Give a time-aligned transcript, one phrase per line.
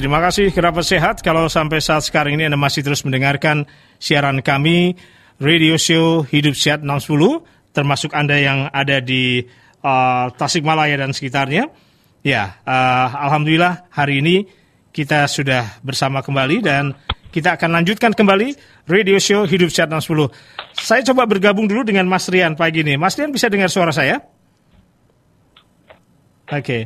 [0.00, 3.68] Terima kasih kerabat sehat kalau sampai saat sekarang ini Anda masih terus mendengarkan
[4.00, 4.96] siaran kami
[5.36, 9.44] Radio Show Hidup Sehat 610 termasuk Anda yang ada di
[9.84, 11.68] uh, Tasikmalaya dan sekitarnya.
[12.24, 14.48] Ya, uh, Alhamdulillah hari ini
[14.88, 16.96] kita sudah bersama kembali dan
[17.28, 18.56] kita akan lanjutkan kembali
[18.88, 20.32] Radio Show Hidup Sehat 610.
[20.80, 22.96] Saya coba bergabung dulu dengan Mas Rian pagi ini.
[22.96, 24.16] Mas Rian bisa dengar suara saya?
[26.48, 26.82] Oke, okay.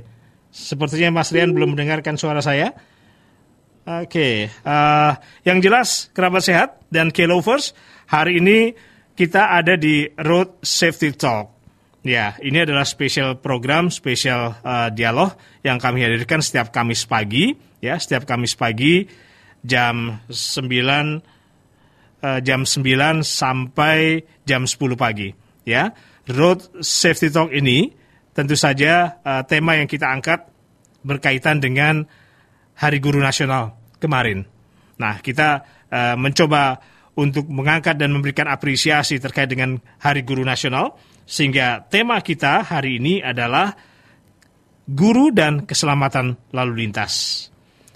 [0.51, 2.75] sepertinya Mas Rian belum mendengarkan suara saya.
[3.85, 4.35] Oke, okay.
[4.65, 5.13] uh,
[5.45, 7.77] yang jelas kerabat sehat dan K-Lovers,
[8.09, 8.73] hari ini
[9.13, 11.53] kita ada di Road Safety Talk.
[12.01, 17.53] Ya, ini adalah spesial program, spesial uh, dialog yang kami hadirkan setiap Kamis pagi,
[17.85, 19.05] ya, setiap Kamis pagi
[19.61, 20.33] jam 9
[22.25, 25.29] uh, jam 9 sampai jam 10 pagi,
[25.69, 25.93] ya.
[26.33, 27.93] Road Safety Talk ini
[28.33, 30.49] tentu saja uh, tema yang kita angkat
[31.05, 32.24] berkaitan dengan
[32.79, 34.45] Hari Guru Nasional kemarin.
[34.99, 36.79] Nah, kita uh, mencoba
[37.15, 43.23] untuk mengangkat dan memberikan apresiasi terkait dengan Hari Guru Nasional, sehingga tema kita hari ini
[43.23, 43.71] adalah
[44.85, 47.47] guru dan keselamatan lalu lintas.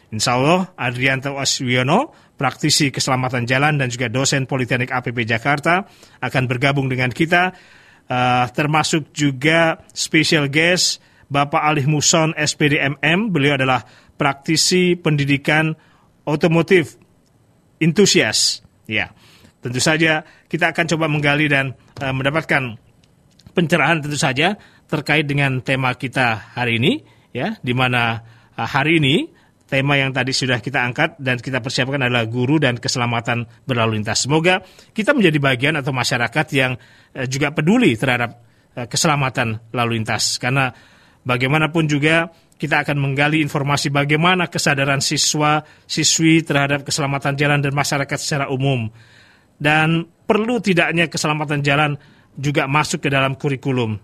[0.08, 5.84] Insya Allah, Adrianto Aswiono, praktisi keselamatan jalan dan juga dosen Politeknik APP Jakarta,
[6.22, 7.52] akan bergabung dengan kita,
[8.08, 13.84] uh, termasuk juga special guest Bapak Alih Muson SPDMM, beliau adalah
[14.19, 15.72] praktisi pendidikan
[16.27, 16.98] otomotif
[17.78, 18.60] entusias.
[18.84, 19.14] Ya,
[19.62, 22.77] tentu saja kita akan coba menggali dan uh, mendapatkan
[23.55, 24.58] pencerahan tentu saja
[24.91, 28.20] terkait dengan tema kita hari ini, ya, di mana
[28.58, 29.30] uh, hari ini
[29.69, 34.25] tema yang tadi sudah kita angkat dan kita persiapkan adalah guru dan keselamatan berlalu lintas.
[34.25, 34.64] Semoga
[34.97, 36.77] kita menjadi bagian atau masyarakat yang
[37.14, 38.44] uh, juga peduli terhadap
[38.78, 40.70] keselamatan lalu lintas karena
[41.27, 48.18] bagaimanapun juga kita akan menggali informasi bagaimana kesadaran siswa, siswi terhadap keselamatan jalan dan masyarakat
[48.18, 48.90] secara umum.
[49.58, 51.94] Dan perlu tidaknya keselamatan jalan
[52.34, 53.94] juga masuk ke dalam kurikulum.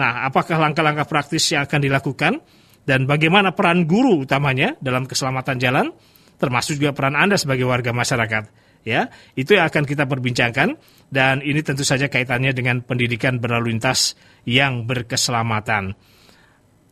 [0.00, 2.32] Nah, apakah langkah-langkah praktis yang akan dilakukan
[2.88, 5.92] dan bagaimana peran guru utamanya dalam keselamatan jalan,
[6.40, 8.72] termasuk juga peran Anda sebagai warga masyarakat.
[8.80, 10.72] Ya, itu yang akan kita perbincangkan
[11.12, 14.16] dan ini tentu saja kaitannya dengan pendidikan berlalu lintas
[14.48, 15.92] yang berkeselamatan.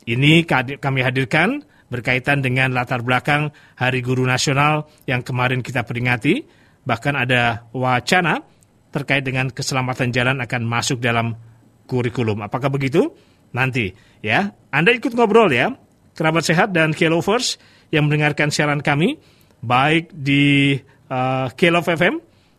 [0.08, 0.48] Ini
[0.80, 1.60] kami hadirkan
[1.92, 6.48] berkaitan dengan latar belakang Hari Guru Nasional yang kemarin kita peringati.
[6.88, 8.41] Bahkan ada wacana
[8.88, 11.36] terkait dengan keselamatan jalan akan masuk dalam
[11.84, 12.41] kurikulum.
[12.41, 13.12] Apakah begitu?
[13.52, 13.92] Nanti
[14.24, 14.56] ya.
[14.72, 15.76] Anda ikut ngobrol ya,
[16.16, 17.60] kerabat sehat dan K-Lovers
[17.92, 19.20] yang mendengarkan siaran kami
[19.60, 20.76] baik di
[21.12, 22.14] uh, K-Love FM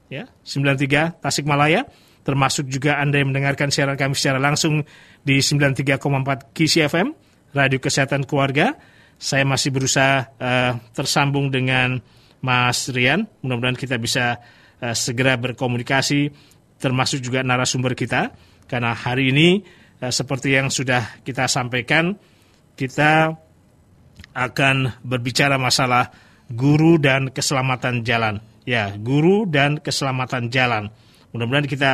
[0.09, 1.85] ya 93 Tasikmalaya
[2.25, 4.85] termasuk juga Anda yang mendengarkan siaran kami secara langsung
[5.21, 8.77] di 93,4 KC FM Radio Kesehatan Keluarga.
[9.19, 11.99] Saya masih berusaha uh, tersambung dengan
[12.39, 13.27] Mas Rian.
[13.43, 14.39] Mudah-mudahan kita bisa
[14.79, 16.31] uh, segera berkomunikasi,
[16.79, 18.31] termasuk juga narasumber kita.
[18.63, 19.59] Karena hari ini,
[19.99, 22.15] uh, seperti yang sudah kita sampaikan,
[22.79, 23.35] kita
[24.31, 26.15] akan berbicara masalah
[26.47, 28.39] guru dan keselamatan jalan.
[28.63, 30.93] Ya, guru dan keselamatan jalan.
[31.35, 31.91] Mudah-mudahan kita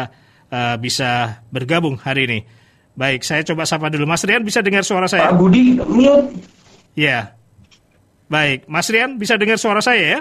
[0.52, 2.40] uh, bisa bergabung hari ini.
[2.96, 4.08] Baik, saya coba sapa dulu.
[4.08, 5.28] Mas Rian bisa dengar suara saya?
[5.28, 6.32] Pak Budi, mute.
[6.96, 7.36] Ya.
[8.32, 10.20] Baik, Mas Rian bisa dengar suara saya ya?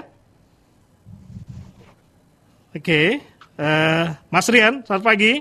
[2.75, 3.23] Oke,
[3.55, 5.39] uh, Mas Rian, selamat pagi.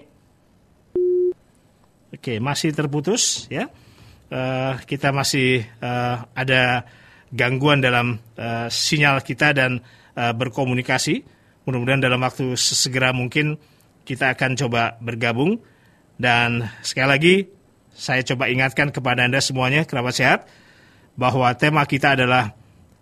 [2.14, 3.66] Oke, masih terputus ya.
[4.30, 6.86] Uh, kita masih uh, ada
[7.34, 9.82] gangguan dalam uh, sinyal kita dan
[10.14, 11.26] uh, berkomunikasi.
[11.66, 13.58] Mudah-mudahan dalam waktu sesegera mungkin
[14.06, 15.58] kita akan coba bergabung
[16.18, 17.34] dan sekali lagi,
[17.94, 20.40] saya coba ingatkan kepada Anda semuanya, kerabat sehat,
[21.14, 22.54] bahwa tema kita adalah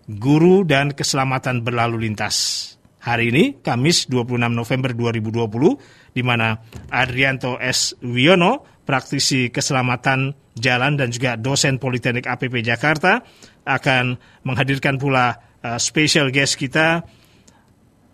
[0.08, 2.68] guru dan keselamatan berlalu lintas.
[3.02, 6.54] Hari ini, Kamis 26 November 2020, di mana
[6.86, 7.98] Adrianto S.
[7.98, 13.26] Wiono, praktisi keselamatan jalan dan juga dosen Politeknik APP Jakarta,
[13.66, 15.34] akan menghadirkan pula
[15.66, 17.02] uh, special guest kita,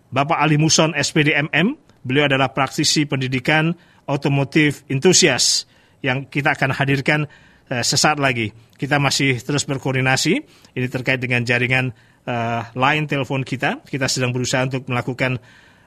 [0.09, 1.77] Bapak Ali Muson, SPDMM.
[2.01, 3.77] Beliau adalah praktisi pendidikan
[4.08, 5.69] otomotif entusias
[6.00, 7.28] yang kita akan hadirkan
[7.69, 8.50] uh, sesaat lagi.
[8.75, 10.34] Kita masih terus berkoordinasi.
[10.75, 11.93] Ini terkait dengan jaringan
[12.25, 13.84] uh, line telepon kita.
[13.84, 15.37] Kita sedang berusaha untuk melakukan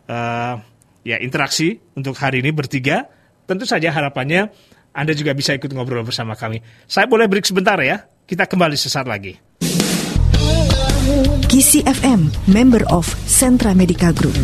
[0.08, 0.56] uh,
[1.02, 3.10] ya interaksi untuk hari ini bertiga.
[3.50, 4.54] Tentu saja harapannya
[4.92, 6.62] Anda juga bisa ikut ngobrol bersama kami.
[6.86, 8.06] Saya boleh break sebentar ya.
[8.28, 9.36] Kita kembali sesaat lagi.
[11.52, 11.84] Kisi
[12.48, 14.36] member of Sentra Medica Group.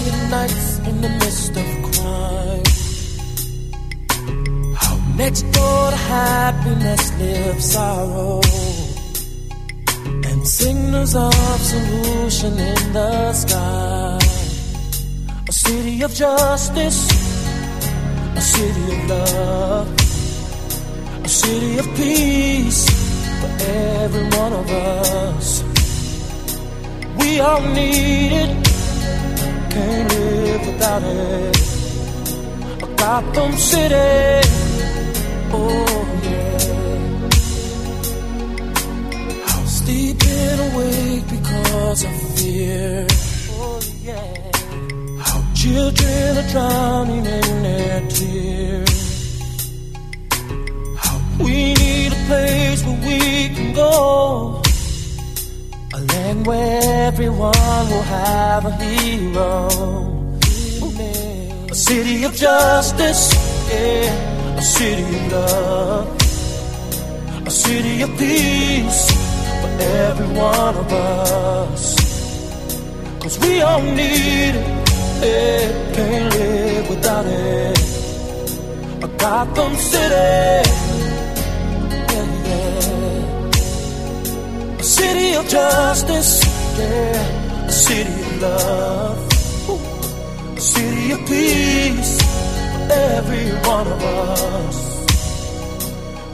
[0.00, 2.64] Quiet nights in the midst of crime.
[4.76, 8.40] How next door to happiness lives sorrow.
[10.28, 14.18] And signals of solution in the sky.
[15.48, 17.00] A city of justice,
[18.36, 19.88] a city of love,
[21.24, 22.88] a city of peace
[23.40, 25.64] for every one of us.
[27.18, 28.69] We all need it,
[29.70, 31.56] can't live without it.
[32.82, 34.48] A Gotham City,
[35.52, 36.58] oh yeah.
[39.46, 43.06] How sleeping awake because of fear,
[43.52, 44.50] oh yeah.
[45.26, 49.00] How children are drowning in their tears.
[50.98, 53.18] How we need a place where we
[53.54, 54.59] can go.
[56.44, 59.68] Where everyone will have a hero.
[61.70, 63.32] A city of justice,
[63.70, 64.56] yeah.
[64.56, 66.08] A city of love.
[67.46, 69.10] A city of peace
[69.60, 71.84] for every one of us.
[73.20, 74.66] Cause we all need it,
[75.22, 75.94] yeah.
[75.94, 77.78] Can't live without it.
[79.04, 80.89] A Gotham City.
[85.00, 86.32] City of justice,
[86.78, 87.66] yeah.
[87.68, 89.18] A city of love,
[89.70, 90.56] Ooh.
[90.56, 92.14] a city of peace
[92.72, 92.82] for
[93.16, 94.78] every one of us.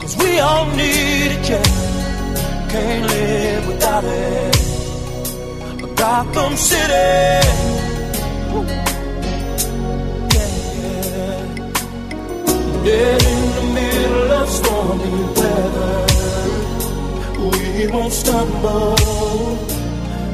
[0.01, 2.69] Cause we all need it, yeah.
[2.73, 4.55] Can't live without it.
[5.85, 7.09] A Gotham City.
[10.35, 11.39] Yeah.
[12.87, 16.06] Dead in the middle of stormy weather.
[17.77, 18.95] We won't stumble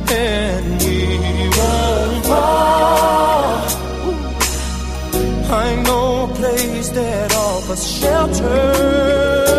[0.10, 3.60] and we won't fall.
[5.52, 9.53] I know a place that offers shelter.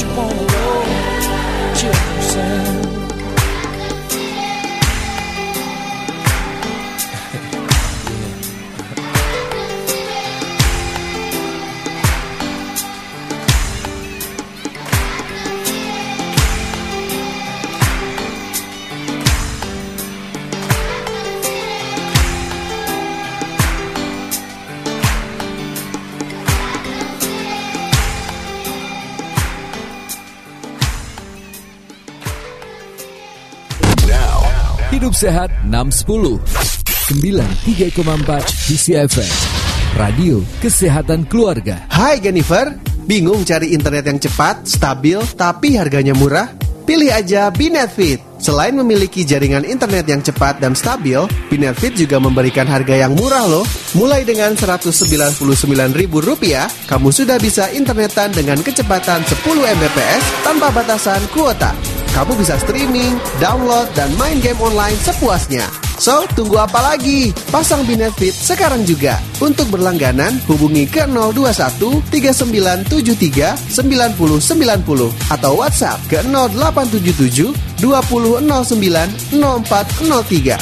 [0.00, 1.74] you wanna roll.
[1.74, 2.09] Chill.
[35.20, 36.40] Sehat 610
[37.12, 39.32] 93,4 DCFM
[40.00, 42.72] Radio Kesehatan Keluarga Hai Jennifer,
[43.04, 46.48] bingung cari internet yang cepat, stabil, tapi harganya murah?
[46.88, 48.24] Pilih aja Binetfit.
[48.40, 51.20] Selain memiliki jaringan internet yang cepat dan stabil,
[51.52, 53.68] Binetfit juga memberikan harga yang murah loh.
[53.92, 56.00] Mulai dengan Rp199.000,
[56.88, 61.99] kamu sudah bisa internetan dengan kecepatan 10 Mbps tanpa batasan kuota.
[62.10, 65.62] Kamu bisa streaming, download, dan main game online sepuasnya.
[66.00, 67.30] So, tunggu apa lagi?
[67.52, 69.20] Pasang Binetfit sekarang juga.
[69.38, 77.52] Untuk berlangganan, hubungi ke 021 3973 9090 atau WhatsApp ke 0877
[77.84, 78.48] 2009
[79.30, 80.56] 0403.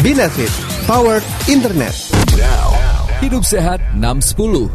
[0.00, 0.52] Benefit
[0.86, 1.92] Powered Internet.
[3.20, 4.70] Hidup Sehat 610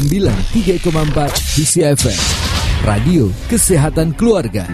[0.00, 2.47] 93,4 DCFM
[2.84, 4.66] Radio Kesehatan Keluarga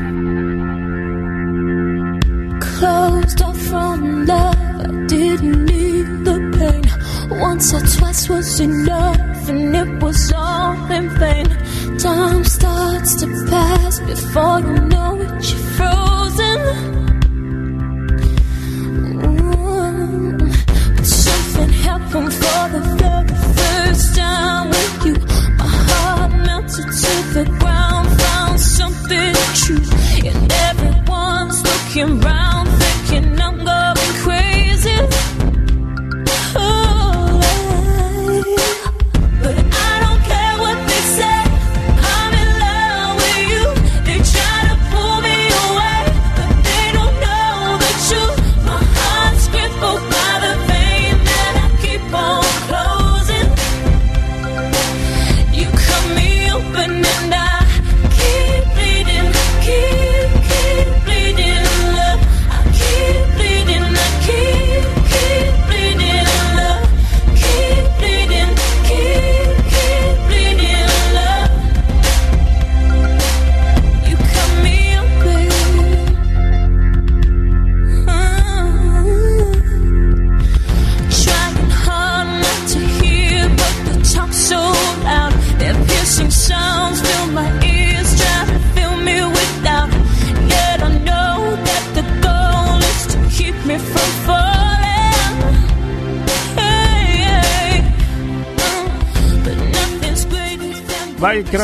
[2.60, 6.84] Closed off from love, I didn't need the pain.
[7.40, 11.46] Once or twice was enough, and it was all in vain.
[11.98, 15.93] Time starts to pass before you know it, you're.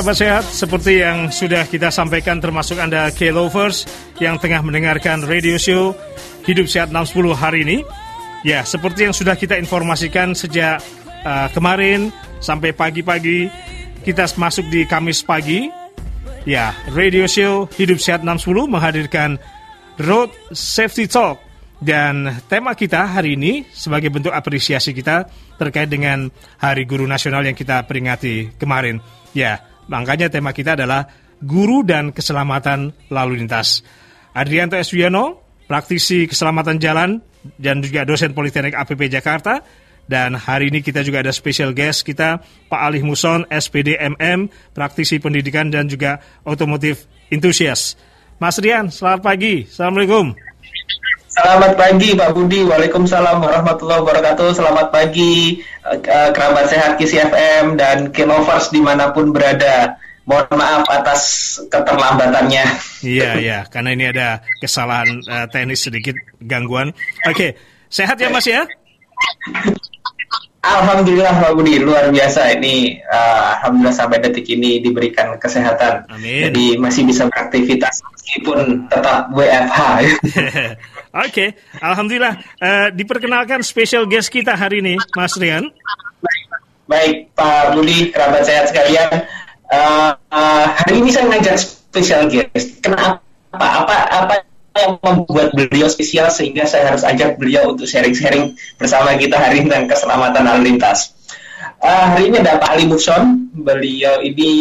[0.01, 3.85] Kerabat sehat, seperti yang sudah kita sampaikan termasuk Anda K-Lovers
[4.17, 5.93] yang tengah mendengarkan radio show
[6.49, 7.79] Hidup Sehat 610 hari ini.
[8.41, 10.81] Ya, seperti yang sudah kita informasikan sejak
[11.21, 12.09] uh, kemarin
[12.41, 13.53] sampai pagi-pagi,
[14.01, 15.69] kita masuk di Kamis pagi.
[16.49, 19.37] Ya, radio show Hidup Sehat 610 menghadirkan
[20.01, 21.45] Road Safety Talk.
[21.77, 25.29] Dan tema kita hari ini sebagai bentuk apresiasi kita
[25.61, 29.05] terkait dengan Hari Guru Nasional yang kita peringati kemarin.
[29.37, 31.11] Ya, makanya tema kita adalah
[31.43, 33.83] Guru dan Keselamatan Lalu Lintas.
[34.31, 37.19] Adrianto Eswiano, praktisi keselamatan jalan
[37.59, 39.61] dan juga dosen Politeknik APP Jakarta.
[40.11, 45.23] Dan hari ini kita juga ada special guest kita, Pak Alih Muson, SPD MM, praktisi
[45.23, 47.95] pendidikan dan juga otomotif enthusiast.
[48.43, 49.71] Mas Rian, selamat pagi.
[49.71, 50.50] Assalamualaikum.
[51.31, 54.51] Selamat pagi Pak Budi, Waalaikumsalam warahmatullahi wabarakatuh.
[54.51, 59.95] Selamat pagi eh, kerabat sehat Kisi FM dan Kilovers di mana pun berada.
[60.27, 61.23] Mohon maaf atas
[61.73, 62.65] keterlambatannya.
[63.03, 66.91] Iya, iya, karena ini ada kesalahan eh, teknis sedikit gangguan.
[67.27, 67.55] Oke,
[67.87, 68.67] sehat ya Mas ya?
[70.61, 73.01] Alhamdulillah Pak Budi, luar biasa ini.
[73.01, 76.11] eh, Alhamdulillah sampai detik ini diberikan kesehatan.
[76.11, 76.51] Amin.
[76.51, 79.79] Jadi masih bisa beraktivitas meskipun tetap WFH.
[81.11, 82.39] Oke, alhamdulillah.
[82.63, 85.67] Eh, diperkenalkan special guest kita hari ini, Mas Rian.
[86.87, 89.27] Baik Pak Budi, kerabat sehat sekalian.
[89.71, 92.79] Eh, eh, hari ini saya ngajak special guest.
[92.79, 93.23] Kenapa?
[93.51, 94.35] Apa apa
[94.79, 99.67] yang membuat beliau spesial sehingga saya harus ajak beliau untuk sharing-sharing bersama kita hari ini
[99.67, 101.11] tentang keselamatan lalu lintas.
[101.83, 103.51] Eh, hari ini ada Pak Ali Muson.
[103.51, 104.53] Beliau ini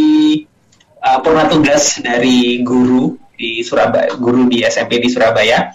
[0.97, 5.69] eh, purna tugas dari guru di Surabaya, guru di SMP di Surabaya.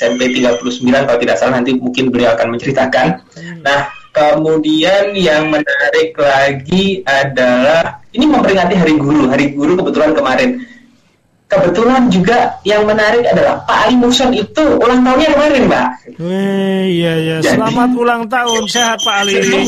[0.00, 3.20] SMP 39 kalau tidak salah nanti mungkin beliau akan menceritakan.
[3.60, 9.28] Nah, kemudian yang menarik lagi adalah ini memperingati Hari Guru.
[9.28, 10.50] Hari Guru kebetulan kemarin.
[11.50, 15.86] Kebetulan juga yang menarik adalah Pak Ali Muson itu ulang tahunnya kemarin, Mbak.
[16.22, 17.36] Weh, iya iya.
[17.42, 19.34] Jadi- Selamat ulang tahun, sehat Pak Ali.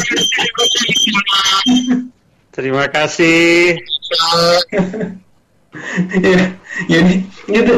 [2.57, 3.75] Terima kasih.
[6.13, 6.53] ya,
[6.89, 7.15] jadi
[7.49, 7.73] gitu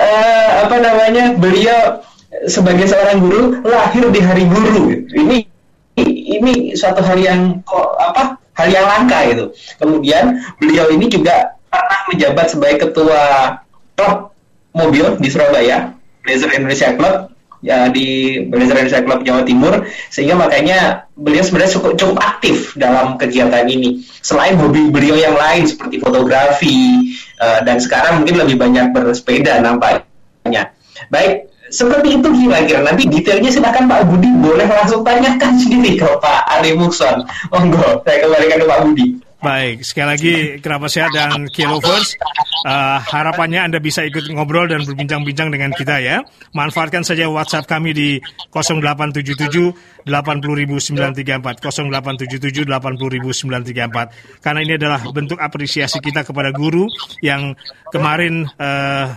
[0.00, 2.02] eh, apa namanya beliau
[2.50, 5.06] sebagai seorang guru lahir di hari guru.
[5.14, 5.46] Ini
[6.34, 9.44] ini suatu hal yang kok apa hal yang langka gitu.
[9.78, 13.22] Kemudian beliau ini juga pernah menjabat sebagai ketua
[13.94, 14.34] klub
[14.74, 15.94] mobil di Surabaya
[16.26, 17.33] Blazer Indonesia Club
[17.64, 19.74] ya di Blazer Indonesia Club Jawa Timur.
[20.12, 24.04] Sehingga makanya beliau sebenarnya cukup, cukup aktif dalam kegiatan ini.
[24.20, 30.76] Selain hobi beliau yang lain seperti fotografi eh, dan sekarang mungkin lebih banyak bersepeda nampaknya.
[31.08, 32.84] Baik seperti itu kira-kira.
[32.84, 34.30] Nanti detailnya silakan Pak Budi.
[34.38, 37.24] Boleh langsung tanyakan sendiri ke Pak Ali Mukson.
[37.48, 39.06] Monggo saya kembalikan ke Pak Budi
[39.44, 42.16] Baik, sekali lagi kerabat sehat dan Kilovers.
[42.64, 46.24] Uh, harapannya Anda bisa ikut ngobrol dan berbincang-bincang dengan kita ya.
[46.56, 48.16] Manfaatkan saja WhatsApp kami di
[48.56, 56.88] 0877 80934 0877 80934 karena ini adalah bentuk apresiasi kita kepada guru
[57.20, 57.52] yang
[57.92, 59.12] kemarin uh,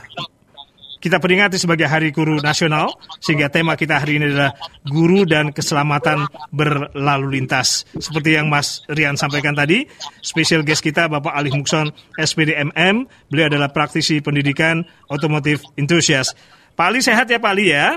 [1.07, 2.91] kita peringati sebagai Hari Guru Nasional,
[3.23, 4.51] sehingga tema kita hari ini adalah
[4.83, 7.87] guru dan keselamatan berlalu lintas.
[7.95, 9.87] Seperti yang Mas Rian sampaikan tadi,
[10.19, 16.35] spesial guest kita Bapak Ali Mukson, SPDMM, beliau adalah praktisi pendidikan otomotif enthusiast.
[16.75, 17.95] Pak Ali sehat ya Pak Ali ya?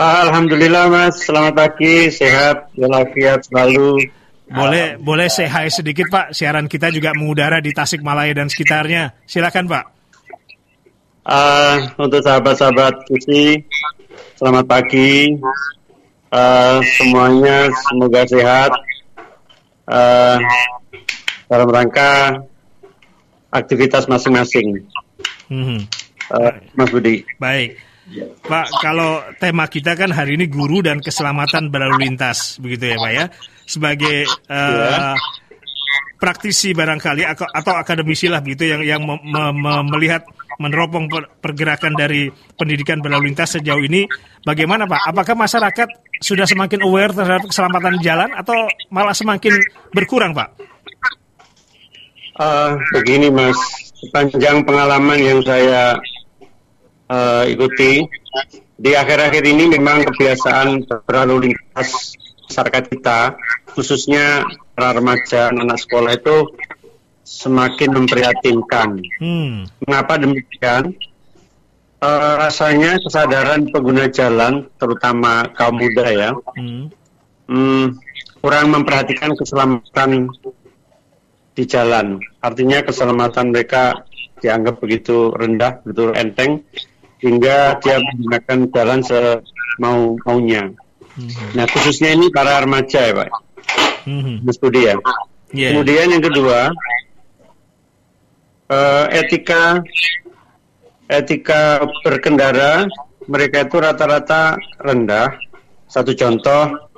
[0.00, 4.08] Alhamdulillah Mas, selamat pagi, sehat, walafiat selalu.
[4.48, 9.12] Boleh boleh hi sedikit Pak, siaran kita juga mengudara di Tasikmalaya dan sekitarnya.
[9.28, 9.99] Silakan Pak.
[11.20, 13.60] Uh, untuk sahabat-sahabat Kusi,
[14.40, 15.36] selamat pagi.
[16.32, 18.72] Uh, semuanya semoga sehat.
[19.84, 20.40] Uh,
[21.50, 22.40] dalam rangka
[23.52, 24.80] aktivitas masing-masing.
[25.52, 25.84] Hmm.
[26.32, 27.26] Uh, Mas Budi.
[27.36, 27.76] Baik.
[28.42, 33.12] Pak, kalau tema kita kan hari ini guru dan keselamatan berlalu lintas, begitu ya Pak
[33.12, 33.24] ya?
[33.68, 35.14] Sebagai uh,
[36.18, 40.26] praktisi barangkali atau akademisi lah begitu yang yang me, me, melihat
[40.60, 41.08] meneropong
[41.40, 44.04] pergerakan dari pendidikan berlalu lintas sejauh ini
[44.44, 45.08] bagaimana Pak?
[45.08, 45.88] Apakah masyarakat
[46.20, 49.56] sudah semakin aware terhadap keselamatan jalan atau malah semakin
[49.96, 50.52] berkurang Pak?
[52.36, 53.56] Uh, begini Mas,
[53.96, 55.96] sepanjang pengalaman yang saya
[57.08, 58.04] uh, ikuti
[58.80, 62.16] di akhir-akhir ini memang kebiasaan berlalu lintas
[62.48, 63.18] masyarakat kita
[63.76, 66.48] khususnya para remaja anak sekolah itu
[67.24, 69.00] semakin memprihatinkan.
[69.20, 69.68] Hmm.
[69.84, 70.96] Mengapa demikian?
[72.00, 76.88] Uh, rasanya kesadaran pengguna jalan, terutama kaum muda ya, hmm.
[77.44, 77.92] Hmm,
[78.40, 80.32] kurang memperhatikan keselamatan
[81.52, 82.16] di jalan.
[82.40, 84.00] Artinya keselamatan mereka
[84.40, 86.64] dianggap begitu rendah, begitu enteng,
[87.20, 90.72] hingga dia menggunakan jalan semau maunya.
[91.20, 91.52] Hmm.
[91.52, 93.28] Nah khususnya ini para remaja ya pak,
[94.08, 94.40] hmm.
[94.40, 94.96] Mas Budi ya.
[95.52, 95.76] Yeah.
[95.76, 96.72] Kemudian yang kedua,
[98.70, 99.82] uh, etika
[101.10, 102.86] etika berkendara
[103.26, 105.34] mereka itu rata-rata rendah.
[105.90, 106.90] Satu contoh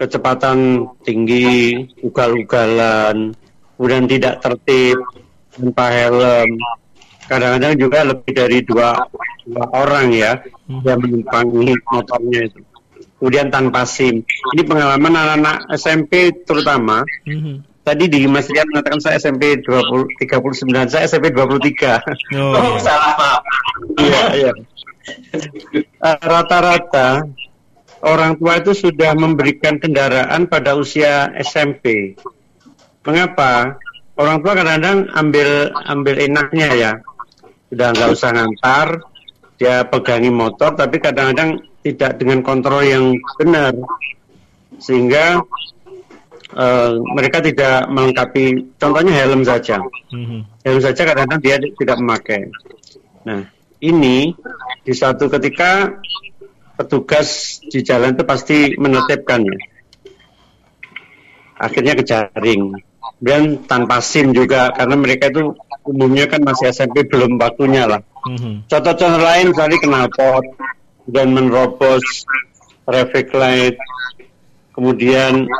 [0.00, 3.36] kecepatan tinggi, ugal-ugalan,
[3.76, 4.96] kemudian tidak tertib,
[5.52, 6.50] tanpa helm.
[7.28, 8.96] Kadang-kadang juga lebih dari dua,
[9.46, 10.80] dua orang ya hmm.
[10.84, 12.60] yang menumpangi motornya itu.
[13.20, 14.24] Kemudian tanpa SIM.
[14.56, 17.06] Ini pengalaman anak-anak SMP terutama.
[17.22, 21.98] Hmm Tadi di Mas Rian mengatakan saya SMP 20 39, saya SMP 23.
[22.38, 23.42] Oh, oh salah maaf.
[23.98, 24.52] Iya, iya.
[25.82, 27.26] Eh, rata-rata
[28.06, 32.14] orang tua itu sudah memberikan kendaraan pada usia SMP.
[33.02, 33.78] Mengapa?
[34.14, 36.92] Orang tua kadang-kadang ambil ambil enaknya ya.
[37.66, 38.86] Sudah nggak usah ngantar,
[39.58, 43.74] dia pegangi motor, tapi kadang-kadang tidak dengan kontrol yang benar.
[44.78, 45.42] Sehingga
[46.56, 49.80] uh, mereka tidak melengkapi contohnya helm saja.
[50.12, 50.40] Mm-hmm.
[50.64, 52.40] helm saja kadang-kadang dia tidak memakai.
[53.24, 53.48] Nah
[53.82, 54.32] ini
[54.86, 55.90] di suatu ketika
[56.78, 59.58] petugas di jalan itu pasti menetapkannya.
[61.62, 62.74] Akhirnya kejaring
[63.22, 65.54] dan tanpa SIM juga karena mereka itu
[65.86, 68.02] umumnya kan masih SMP belum waktunya lah.
[68.22, 68.70] Mm-hmm.
[68.70, 70.46] contoh-contoh lain misalnya knalpot
[71.10, 72.22] dan menerobos
[72.86, 73.74] traffic light
[74.78, 75.50] kemudian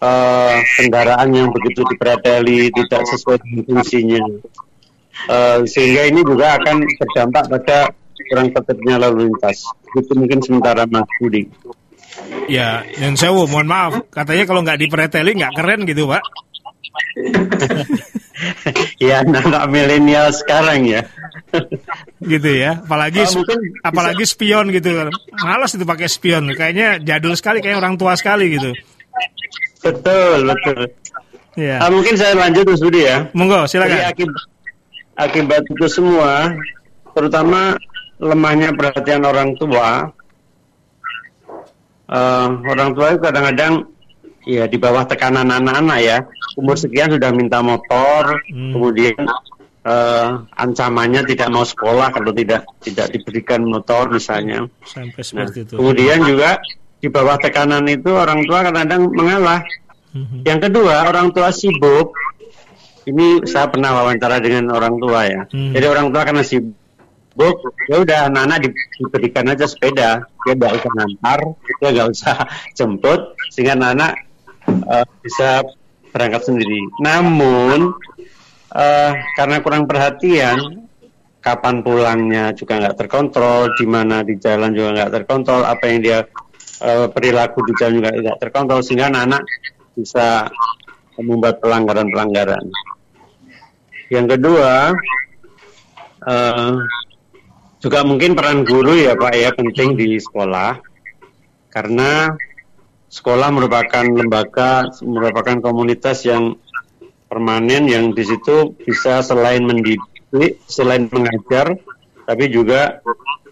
[0.00, 4.22] uh, kendaraan yang begitu dipredeli tidak sesuai dengan fungsinya.
[5.28, 7.78] Uh, sehingga ini juga akan berdampak pada
[8.32, 9.68] kurang tertibnya lalu lintas.
[9.92, 11.44] Itu mungkin sementara Mas Budi.
[12.50, 16.22] Ya yang saya mohon maaf katanya kalau nggak dipreteli nggak keren gitu Pak.
[18.96, 21.04] Ya anak milenial sekarang ya.
[22.24, 23.44] Gitu ya apalagi oh,
[23.84, 24.32] apalagi bisa.
[24.32, 25.12] spion gitu.
[25.44, 26.48] Malas itu pakai spion.
[26.56, 28.72] Kayaknya jadul sekali kayak orang tua sekali gitu
[29.80, 30.80] Betul, betul.
[31.58, 31.82] Ya.
[31.82, 33.26] Ah, mungkin saya lanjut Mas Budi ya.
[33.34, 33.96] Monggo, silakan.
[33.96, 34.42] Jadi akibat,
[35.18, 36.54] akibat itu semua,
[37.16, 37.74] terutama
[38.20, 40.14] lemahnya perhatian orang tua,
[42.06, 43.90] uh, orang tua itu kadang-kadang
[44.46, 46.18] ya di bawah tekanan anak-anak ya,
[46.54, 48.72] umur sekian sudah minta motor, hmm.
[48.76, 49.18] kemudian
[49.84, 54.68] uh, ancamannya tidak mau sekolah kalau tidak tidak diberikan motor misalnya.
[54.86, 55.74] Sampai seperti nah, itu.
[55.76, 56.50] Kemudian juga
[57.00, 59.64] di bawah tekanan itu orang tua kadang-kadang mengalah.
[60.12, 60.40] Mm-hmm.
[60.44, 62.12] Yang kedua, orang tua sibuk.
[63.08, 65.42] Ini saya pernah wawancara dengan orang tua ya.
[65.48, 65.72] Hmm.
[65.72, 67.56] Jadi orang tua karena sibuk,
[67.88, 71.40] ya udah anak-anak diberikan aja sepeda, dia nggak usah ngantar,
[71.80, 72.36] dia nggak usah
[72.76, 74.12] jemput, sehingga anak-anak
[74.84, 75.64] uh, bisa
[76.12, 76.86] berangkat sendiri.
[77.00, 77.96] Namun
[78.74, 80.86] eh, karena kurang perhatian,
[81.40, 86.18] kapan pulangnya juga nggak terkontrol, di mana di jalan juga nggak terkontrol, apa yang dia
[86.80, 89.42] eh, perilaku di jalan juga tidak terkontrol, sehingga anak-anak
[89.94, 90.48] bisa
[91.20, 92.64] membuat pelanggaran-pelanggaran.
[94.10, 94.90] Yang kedua,
[96.26, 96.74] eh,
[97.80, 100.80] juga mungkin peran guru ya Pak ya penting di sekolah,
[101.72, 102.34] karena
[103.10, 106.60] sekolah merupakan lembaga, merupakan komunitas yang
[107.30, 111.78] permanen yang di situ bisa selain mendidik, selain mengajar,
[112.26, 113.02] tapi juga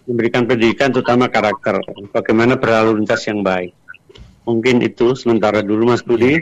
[0.09, 3.77] memberikan pendidikan terutama karakter, bagaimana berlalu lintas yang baik.
[4.49, 6.41] Mungkin itu sementara dulu Mas Budi.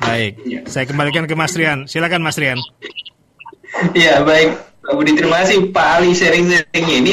[0.00, 1.84] Baik, saya kembalikan ke Mas Rian.
[1.84, 2.56] Silakan Mas Rian.
[3.92, 7.12] Iya baik Pak Budi terima kasih Pak Ali sharing-sharingnya ini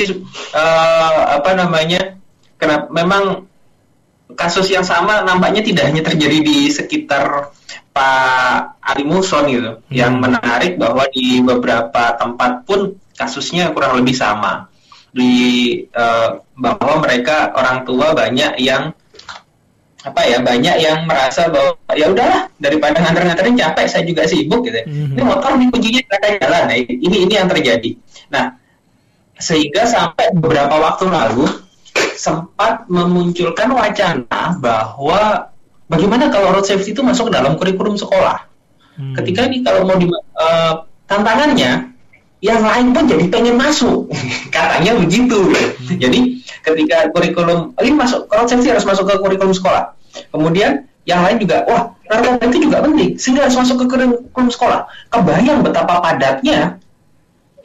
[0.51, 2.19] eh, apa namanya
[2.59, 3.47] kenapa memang
[4.35, 7.53] kasus yang sama nampaknya tidak hanya terjadi di sekitar
[7.93, 14.68] Pak Ali Muson gitu yang menarik bahwa di beberapa tempat pun kasusnya kurang lebih sama
[15.13, 15.33] di
[15.89, 18.93] eh, bahwa mereka orang tua banyak yang
[19.99, 24.79] apa ya banyak yang merasa bahwa ya udahlah daripada nganter-nganterin capek saya juga sibuk gitu.
[24.79, 24.85] ya.
[24.87, 26.63] Ini motor nih kuncinya mereka jalan.
[26.71, 27.91] Nah, ini ini yang terjadi.
[28.31, 28.55] Nah,
[29.35, 31.51] sehingga sampai beberapa waktu lalu
[32.15, 35.51] sempat memunculkan wacana bahwa
[35.91, 38.47] bagaimana kalau road safety itu masuk ke dalam kurikulum sekolah.
[38.99, 40.73] Ketika ini kalau mau di eh,
[41.07, 41.88] tantangannya
[42.39, 44.07] yang lain pun jadi pengen masuk.
[44.55, 45.51] Katanya begitu.
[45.99, 49.95] Jadi ketika kurikulum ini masuk safety harus masuk ke kurikulum sekolah.
[50.31, 53.19] Kemudian yang lain juga wah narkoba itu juga penting.
[53.19, 54.87] Sehingga harus masuk ke kurikulum sekolah.
[55.11, 56.79] Kebayang betapa padatnya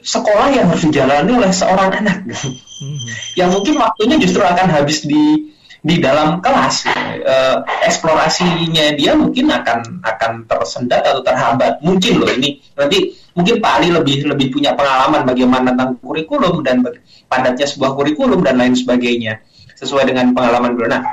[0.05, 2.17] sekolah yang harus dijalani oleh seorang anak.
[3.39, 5.49] Yang mungkin waktunya justru akan habis di
[5.81, 6.85] di dalam kelas.
[7.25, 7.57] Eh,
[7.89, 11.81] eksplorasinya dia mungkin akan akan tersendat atau terhambat.
[11.81, 12.61] Mungkin loh ini.
[12.77, 16.81] Nanti mungkin Pak Ali lebih lebih punya pengalaman bagaimana tentang kurikulum dan
[17.27, 19.43] padatnya sebuah kurikulum dan lain sebagainya
[19.75, 20.95] sesuai dengan pengalaman beliau.
[20.95, 21.03] Nah,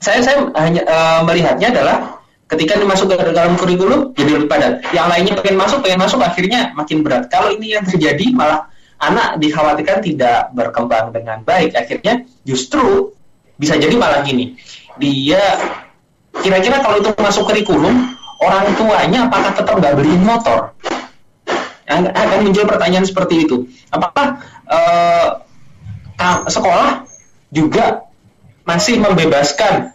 [0.00, 1.96] saya saya hanya eh, melihatnya adalah
[2.50, 4.82] ketika ini masuk ke dalam kurikulum jadi lebih padat.
[4.90, 7.28] Yang lainnya pengen masuk, pengen masuk akhirnya makin berat.
[7.28, 8.66] Kalau ini yang terjadi malah
[9.00, 11.76] anak dikhawatirkan tidak berkembang dengan baik.
[11.76, 13.12] Akhirnya justru
[13.60, 14.56] bisa jadi malah gini.
[14.96, 15.40] Dia
[16.40, 20.72] kira-kira kalau itu masuk kurikulum, orang tuanya apakah tetap nggak beliin motor?
[21.90, 23.66] Akan muncul pertanyaan seperti itu.
[23.90, 24.38] Apakah
[24.70, 25.28] eh,
[26.46, 27.10] sekolah
[27.50, 28.06] juga
[28.62, 29.90] masih membebaskan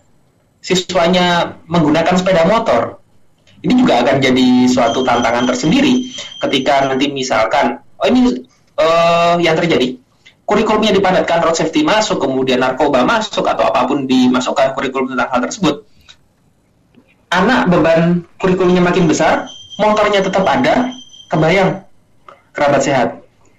[0.59, 2.99] siswanya menggunakan sepeda motor?
[3.63, 6.11] Ini juga akan jadi suatu tantangan tersendiri
[6.43, 8.43] ketika nanti misalkan, oh ini
[8.75, 9.95] eh, yang terjadi,
[10.43, 15.41] kurikulumnya dipadatkan road safety masuk, kemudian narkoba masuk atau apa pun dimasukkan kurikulum tentang hal
[15.47, 15.75] tersebut.
[17.33, 19.49] Anak beban kurikulumnya makin besar,
[19.81, 20.94] motornya tetap ada,
[21.35, 21.85] kebayang
[22.55, 23.09] kerabat sehat.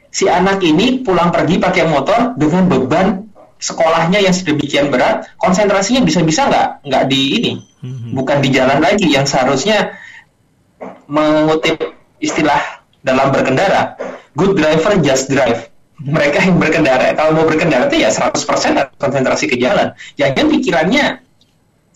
[0.09, 3.29] Si anak ini pulang pergi pakai motor dengan beban
[3.61, 7.53] sekolahnya yang sedemikian berat, konsentrasinya bisa-bisa nggak nggak di ini,
[8.17, 9.97] bukan di jalan lagi yang seharusnya
[11.09, 11.81] mengutip
[12.21, 13.97] istilah dalam berkendara,
[14.37, 15.69] good driver just drive.
[15.97, 18.37] Mereka yang berkendara, kalau mau berkendara itu ya 100%
[18.77, 19.97] harus konsentrasi ke jalan.
[20.21, 21.25] Jangan pikirannya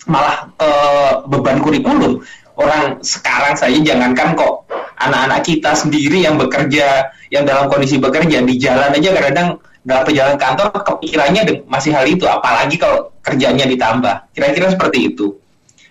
[0.09, 2.25] malah eh, beban kurikulum.
[2.57, 4.64] Orang sekarang saya jangankan kok
[5.01, 9.49] anak-anak kita sendiri yang bekerja, yang dalam kondisi bekerja di jalan aja kadang-kadang
[9.81, 14.37] dalam perjalanan kantor kepikirannya masih hal itu, apalagi kalau kerjanya ditambah.
[14.37, 15.41] Kira-kira seperti itu.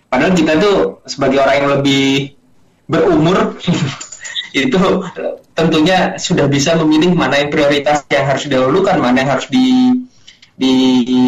[0.06, 2.34] Padahal kita tuh sebagai orang yang lebih
[2.86, 3.58] berumur
[4.54, 4.78] itu
[5.54, 9.90] tentunya sudah bisa memilih mana yang prioritas yang harus didahulukan, mana yang harus di
[10.60, 10.72] di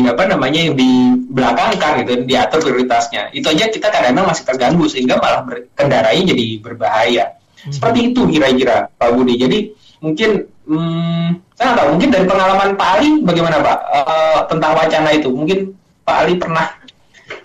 [0.05, 5.41] apa namanya yang dibelakangkan gitu diatur prioritasnya itu aja kita kadang-kadang masih terganggu sehingga malah
[5.49, 7.25] berkendaranya jadi berbahaya
[7.71, 9.35] seperti itu kira-kira Pak Budi.
[9.39, 9.59] Jadi
[10.03, 11.89] mungkin hmm, saya nggak tahu.
[11.95, 13.79] Mungkin dari pengalaman Pak Ali bagaimana Pak?
[13.93, 15.29] Eh, tentang wacana itu.
[15.31, 15.59] Mungkin
[16.03, 16.67] Pak Ali pernah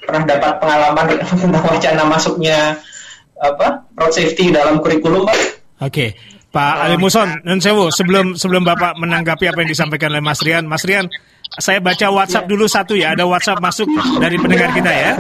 [0.08, 1.06] pernah dapat pengalaman
[1.43, 2.58] tentang wacana masuknya
[3.38, 5.38] apa road safety dalam kurikulum Pak?
[5.77, 6.17] Oke,
[6.49, 10.65] Pak Ali Muson, Nun Sewu, sebelum sebelum Bapak menanggapi apa yang disampaikan oleh Mas Rian,
[10.65, 11.06] Mas Rian,
[11.62, 13.86] saya baca WhatsApp dulu satu ya, ada WhatsApp masuk
[14.17, 15.13] dari pendengar kita ya.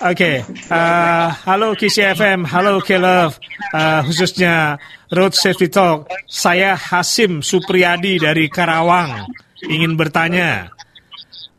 [0.00, 3.36] Oke, eh, halo Kisi FM, halo K-Love,
[3.76, 4.80] eh, khususnya
[5.12, 6.08] Road Safety Talk.
[6.24, 9.28] Saya Hasim Supriyadi dari Karawang,
[9.68, 10.72] ingin bertanya.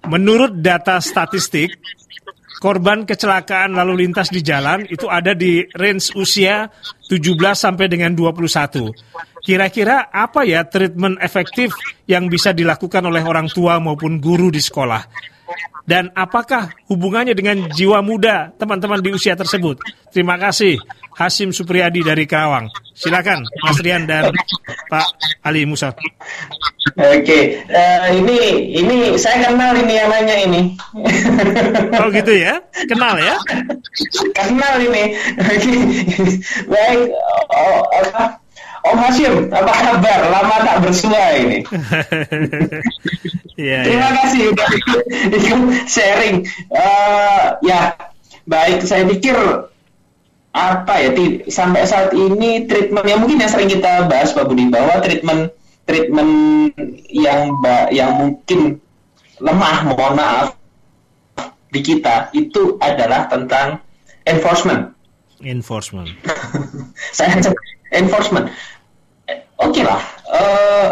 [0.10, 1.78] Menurut data statistik,
[2.58, 6.74] korban kecelakaan lalu lintas di jalan itu ada di range usia
[7.06, 8.90] 17 sampai dengan 21.
[9.46, 11.70] Kira-kira apa ya treatment efektif
[12.10, 15.33] yang bisa dilakukan oleh orang tua maupun guru di sekolah?
[15.84, 19.84] Dan apakah hubungannya dengan jiwa muda teman-teman di usia tersebut?
[20.16, 20.80] Terima kasih
[21.14, 22.72] Hasim Supriyadi dari Karawang.
[22.94, 24.32] Silakan Mas Rian dan
[24.88, 25.08] Pak
[25.44, 25.92] Ali Musa.
[26.94, 28.40] Oke, eh, ini
[28.78, 30.62] ini saya kenal ini yang nanya ini.
[31.98, 32.62] Oh gitu ya?
[32.86, 33.36] Kenal ya?
[34.38, 35.04] kenal ini.
[36.70, 37.00] Baik,
[37.50, 38.44] oh, apa?
[38.84, 40.20] Om Hashim, apa kabar?
[40.28, 41.64] Lama tak bersua ini.
[43.54, 44.18] Iya, Terima iya.
[44.18, 45.04] kasih udah ikut,
[45.86, 46.36] sharing.
[46.74, 47.94] Eh, ya,
[48.50, 48.82] baik.
[48.82, 49.38] Saya pikir
[50.54, 51.10] apa ya
[51.50, 55.50] sampai saat ini treatment yang mungkin yang sering kita bahas Pak Budi bahwa treatment
[55.90, 56.30] treatment
[57.10, 57.58] yang
[57.90, 58.78] yang mungkin
[59.42, 60.54] lemah mohon maaf
[61.74, 63.82] di kita itu adalah tentang
[64.30, 64.94] enforcement
[65.44, 66.08] Enforcement.
[67.18, 67.36] saya
[67.92, 68.48] enforcement
[69.58, 70.00] oke lah
[70.32, 70.88] eh,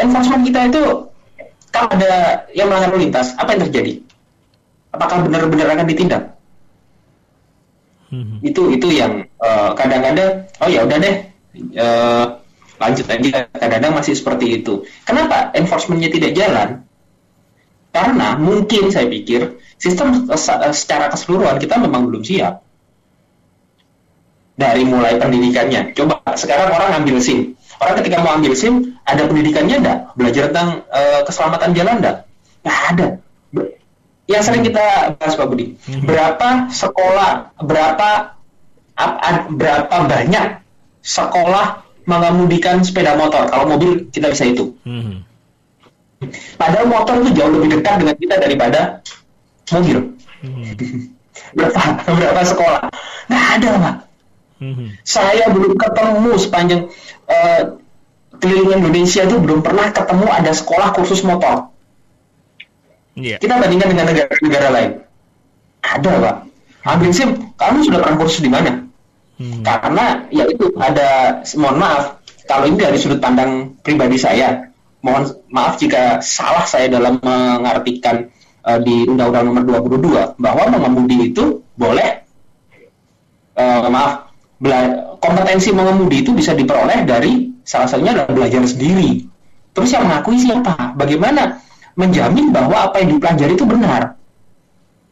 [0.00, 0.82] enforcement kita itu
[1.74, 3.34] kalau ada yang melanggar lalu lintas?
[3.34, 3.98] Apa yang terjadi?
[4.94, 6.38] Apakah benar-benar akan ditindak?
[8.14, 8.46] Mhm.
[8.46, 11.16] itu itu yang eh, kadang-kadang oh ya udah deh
[11.74, 12.26] eh,
[12.78, 13.50] lanjut aja.
[13.50, 14.86] Kadang-kadang masih seperti itu.
[15.02, 16.86] Kenapa enforcementnya tidak jalan?
[17.90, 20.38] Karena mungkin saya pikir sistem eh,
[20.70, 22.62] secara keseluruhan kita memang belum siap.
[24.54, 25.98] Dari mulai pendidikannya.
[25.98, 30.68] Coba sekarang orang ambil SIM orang ketika mau ambil SIM ada pendidikannya enggak belajar tentang
[30.90, 32.16] eh, keselamatan jalan enggak
[32.64, 33.06] nggak ada.
[34.24, 34.84] Yang sering kita
[35.20, 38.10] bahas Pak Budi berapa sekolah berapa
[39.52, 40.46] berapa banyak
[41.04, 43.52] sekolah mengemudikan sepeda motor?
[43.52, 44.76] Kalau mobil kita bisa hitung.
[44.88, 45.28] Mhm.
[46.56, 48.80] padahal motor itu jauh lebih dekat dengan kita daripada
[49.68, 49.98] mobil.
[51.52, 52.82] Berapa berapa sekolah?
[53.28, 53.94] Nggak ada pak
[54.62, 55.02] Mhm.
[55.02, 56.82] saya belum ketemu sepanjang
[57.26, 57.62] eh,
[58.38, 61.70] keliling Indonesia itu belum pernah ketemu ada sekolah kursus motor
[63.14, 63.38] Iya.
[63.38, 64.90] kita bandingkan dengan negara-negara lain
[65.86, 66.36] ada pak
[66.84, 68.82] ambil sim kamu sudah pernah kursus di mana
[69.38, 69.62] Mhm.
[69.66, 74.70] karena ya itu ada mohon maaf kalau ini dari sudut pandang pribadi saya
[75.02, 78.30] mohon maaf jika salah saya dalam mengartikan
[78.64, 79.62] eh, di Undang-Undang Nomor
[79.94, 82.22] 22 bahwa mengemudi itu boleh
[83.54, 89.24] eh, maaf bela- kompetensi mengemudi itu bisa diperoleh dari salah satunya adalah belajar sendiri.
[89.74, 90.94] Terus yang mengakui siapa?
[90.94, 91.58] Bagaimana
[91.98, 94.14] menjamin bahwa apa yang dipelajari itu benar?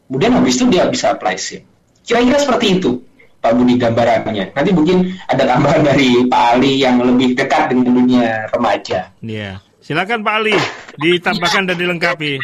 [0.07, 1.65] Kemudian habis itu dia bisa apply SIM.
[2.03, 3.01] Kira-kira seperti itu
[3.43, 4.55] Pak Budi gambarannya.
[4.55, 9.11] Nanti mungkin ada tambahan dari Pak Ali yang lebih dekat dengan dunia remaja.
[9.19, 9.59] Iya.
[9.83, 10.55] Silakan Pak Ali
[10.95, 12.39] ditambahkan dan dilengkapi.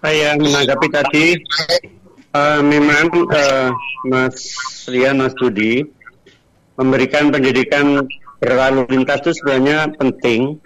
[0.00, 1.24] Saya menanggapi tadi
[2.34, 3.70] eh, memang eh,
[4.10, 4.36] Mas
[4.90, 5.86] Rian Mas Budi
[6.74, 8.04] memberikan pendidikan
[8.42, 10.58] berlalu lintas itu sebenarnya penting.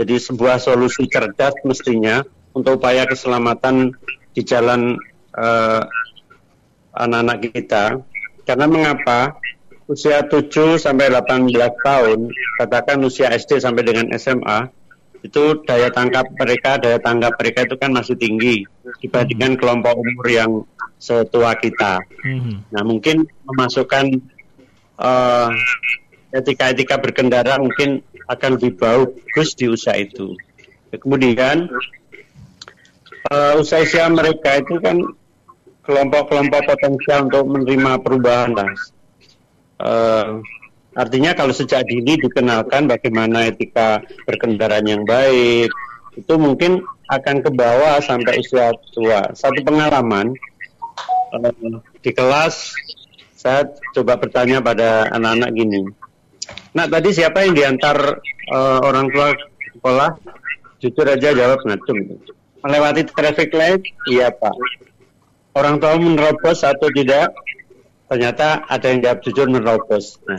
[0.00, 2.24] Jadi sebuah solusi cerdas mestinya
[2.56, 3.92] untuk upaya keselamatan
[4.32, 4.96] di jalan
[5.36, 5.82] eh,
[6.96, 8.00] anak-anak kita.
[8.42, 9.38] Karena mengapa
[9.86, 11.52] usia 7 sampai 18
[11.84, 12.18] tahun,
[12.58, 14.72] katakan usia SD sampai dengan SMA,
[15.22, 18.66] itu daya tangkap mereka, daya tanggap mereka itu kan masih tinggi
[18.98, 20.50] dibandingkan kelompok umur yang
[20.98, 22.02] setua kita.
[22.26, 22.74] Mhm.
[22.74, 24.18] Nah mungkin memasukkan
[24.98, 25.50] eh,
[26.34, 30.34] etika-etika berkendara mungkin akan lebih bagus di usia itu.
[30.90, 31.70] Kemudian
[33.30, 34.98] eh, usia-usia mereka itu kan
[35.82, 38.70] kelompok-kelompok potensial untuk menerima perubahan lah.
[39.82, 40.26] Eh,
[40.92, 45.72] artinya kalau sejak dini dikenalkan bagaimana etika berkendaraan yang baik,
[46.16, 49.32] itu mungkin akan ke bawah sampai usia tua.
[49.32, 50.32] Satu pengalaman
[51.36, 52.72] eh, di kelas
[53.36, 55.82] saya coba bertanya pada anak-anak gini.
[56.72, 57.96] Nah tadi siapa yang diantar
[58.48, 59.34] eh, orang tua
[59.76, 60.10] sekolah?
[60.82, 62.18] Jujur aja jawab ngacung.
[62.62, 63.82] Melewati traffic light?
[64.10, 64.54] Iya pak.
[65.54, 67.30] Orang tua menerobos atau tidak?
[68.12, 70.20] Ternyata ada yang jawab jujur menerobos.
[70.28, 70.36] Nah,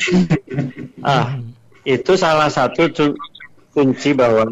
[1.10, 1.42] ah,
[1.82, 2.86] itu salah satu
[3.74, 4.46] kunci bahwa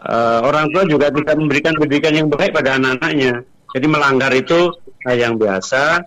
[0.00, 3.44] eh, orang tua juga tidak memberikan pendidikan yang baik pada anak-anaknya.
[3.76, 4.72] Jadi melanggar itu
[5.04, 6.00] hal yang biasa,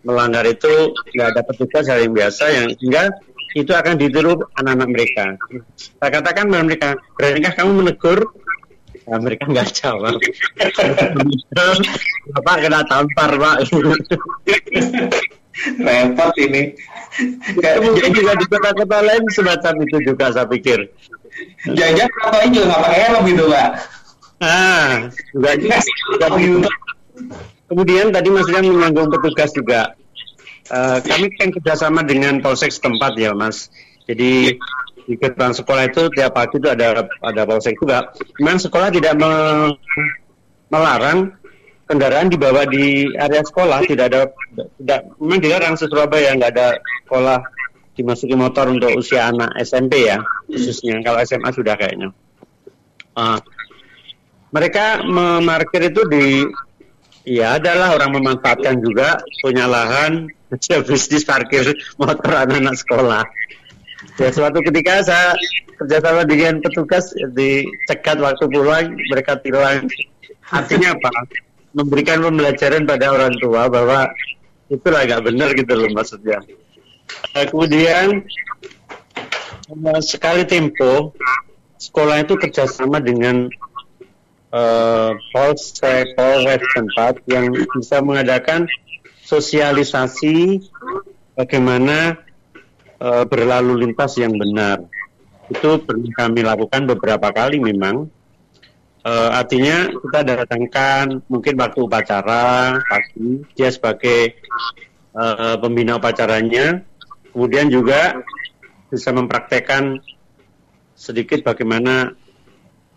[0.00, 3.12] melanggar itu nggak ada petugas hal yang biasa yang sehingga
[3.52, 5.24] itu akan ditiru anak-anak mereka.
[5.76, 6.88] Saya katakan pada mereka,
[7.20, 8.32] beranikah kamu menegur?
[9.10, 10.16] Nah, mereka nggak jawab.
[12.32, 13.56] Bapak kena tampar, Pak.
[15.80, 16.72] repot ini
[17.82, 20.78] Mungkin juga di kota-kota lain semacam itu juga saya pikir.
[21.74, 23.68] jangan apa juga nggak pakai helm gitu pak
[24.40, 26.64] Ah, juga, juga gitu.
[27.68, 29.92] Kemudian tadi Mas Rian menyinggung petugas juga.
[30.70, 33.68] Eh, kami kan kerjasama dengan polsek setempat ya Mas.
[34.08, 34.56] Jadi
[35.04, 38.08] di gerbang sekolah itu tiap pagi itu ada ada polsek juga.
[38.40, 39.76] Memang sekolah tidak me-
[40.72, 41.36] melarang
[41.90, 44.20] kendaraan dibawa di area sekolah tidak ada
[44.78, 47.42] tidak memang dilarang se Surabaya nggak ada sekolah
[47.98, 51.02] dimasuki motor untuk usia anak SMP ya khususnya.
[51.02, 52.14] Kalau SMA sudah kayaknya.
[53.18, 53.42] Ah,
[54.54, 56.46] mereka memarkir itu di
[57.26, 60.30] ya adalah orang memanfaatkan juga punya lahan
[60.88, 63.22] bisnis parkir motor anak-anak sekolah.
[64.16, 65.36] Ya suatu ketika saya
[65.76, 69.88] kerjasama dengan petugas dicegat waktu pulang mereka tilang
[70.48, 71.10] artinya apa
[71.70, 74.10] memberikan pembelajaran pada orang tua bahwa
[74.70, 76.38] itulah nggak benar gitu loh maksudnya.
[77.34, 78.22] Eh, kemudian
[79.70, 81.14] eh, sekali tempo
[81.78, 83.50] sekolah itu kerjasama dengan
[84.50, 88.66] eh, polsek polres tempat yang bisa mengadakan
[89.26, 90.66] sosialisasi
[91.38, 92.18] bagaimana
[92.98, 94.82] eh, berlalu lintas yang benar.
[95.50, 95.82] Itu
[96.14, 98.06] kami lakukan beberapa kali memang
[99.00, 104.36] Eh, artinya kita datangkan mungkin waktu upacara pagi dia sebagai
[105.16, 106.84] eh, pembina upacaranya.
[107.32, 108.20] Kemudian juga
[108.92, 109.96] bisa mempraktekkan
[110.92, 112.12] sedikit bagaimana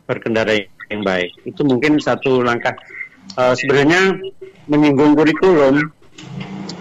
[0.04, 0.60] berkendara
[0.92, 1.32] yang baik.
[1.48, 2.76] Itu mungkin satu langkah.
[3.40, 4.20] Eh, sebenarnya
[4.68, 5.88] menyinggung kurikulum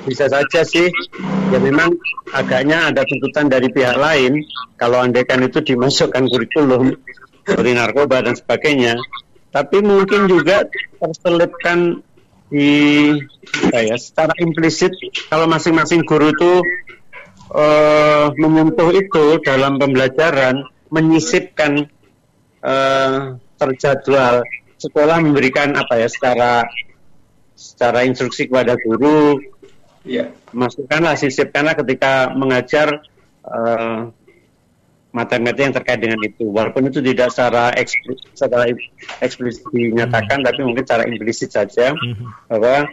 [0.03, 0.91] bisa saja sih.
[1.55, 1.95] Ya memang
[2.35, 4.43] agaknya ada tuntutan dari pihak lain.
[4.83, 6.91] Kalau andaikan itu dimasukkan kurikulum
[7.43, 8.95] seperti narkoba dan sebagainya
[9.53, 10.65] tapi mungkin juga
[10.97, 12.01] terselipkan
[12.53, 13.09] di
[13.73, 14.93] ya secara implisit
[15.29, 16.53] kalau masing-masing guru itu
[17.53, 21.89] eh, menyentuh itu dalam pembelajaran menyisipkan
[22.65, 23.17] eh,
[23.57, 24.45] terjadwal
[24.81, 26.65] sekolah memberikan apa ya secara
[27.57, 29.39] secara instruksi kepada guru
[30.03, 30.35] Iya.
[30.51, 33.07] masukkanlah sisipkanlah ketika mengajar
[33.47, 33.99] eh,
[35.13, 36.49] materi-materi yang terkait dengan itu.
[36.49, 38.65] Walaupun itu tidak secara eksplisit, secara
[39.21, 41.93] eksplisit dinyatakan tapi mungkin secara implisit saja
[42.49, 42.89] bahwa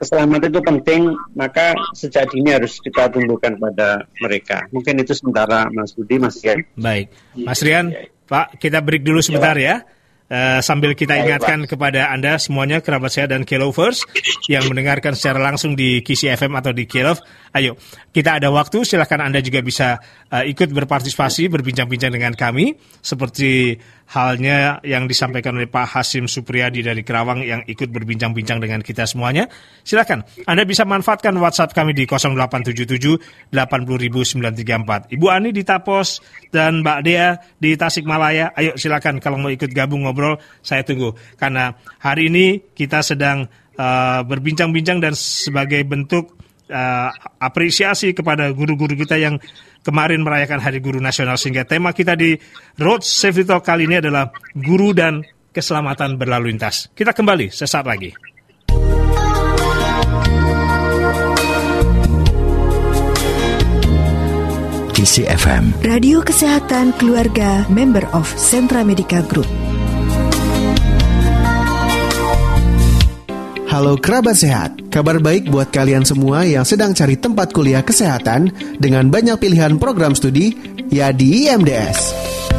[0.00, 1.02] keselamatan itu penting
[1.36, 4.66] maka sejak dini harus kita tumbuhkan pada mereka.
[4.74, 7.94] Mungkin itu sementara Mas Budi Mas Yan Baik, Mas Rian,
[8.26, 9.86] Pak, kita break dulu sebentar ya.
[10.30, 14.06] Eh, sambil kita ingatkan kepada Anda semuanya, kerabat saya dan K-Lovers
[14.46, 17.18] yang mendengarkan secara langsung di Kisi FM atau di K-Love.
[17.50, 17.74] Ayo,
[18.14, 19.98] kita ada waktu, silahkan Anda juga bisa
[20.30, 22.78] eh, ikut berpartisipasi, berbincang-bincang dengan kami.
[23.02, 23.74] Seperti
[24.10, 29.46] halnya yang disampaikan oleh Pak Hasim Supriyadi dari Kerawang yang ikut berbincang-bincang dengan kita semuanya.
[29.86, 35.14] Silakan, Anda bisa manfaatkan WhatsApp kami di 0877 80934.
[35.14, 36.18] Ibu Ani di Tapos
[36.50, 38.50] dan Mbak Dea di Tasikmalaya.
[38.58, 41.14] Ayo silakan kalau mau ikut gabung ngobrol, saya tunggu.
[41.38, 43.46] Karena hari ini kita sedang
[43.78, 46.39] uh, berbincang-bincang dan sebagai bentuk
[46.70, 47.10] uh,
[47.42, 49.36] apresiasi kepada guru-guru kita yang
[49.82, 52.38] kemarin merayakan Hari Guru Nasional sehingga tema kita di
[52.78, 56.88] Road Safety Talk kali ini adalah guru dan keselamatan berlalu lintas.
[56.94, 58.10] Kita kembali sesaat lagi.
[65.00, 65.80] Kisi FM.
[65.80, 69.48] Radio Kesehatan Keluarga Member of Sentra Medica Group.
[73.70, 78.50] Halo kerabat sehat, kabar baik buat kalian semua yang sedang cari tempat kuliah kesehatan
[78.82, 80.58] dengan banyak pilihan program studi,
[80.90, 82.10] ya di IMDS.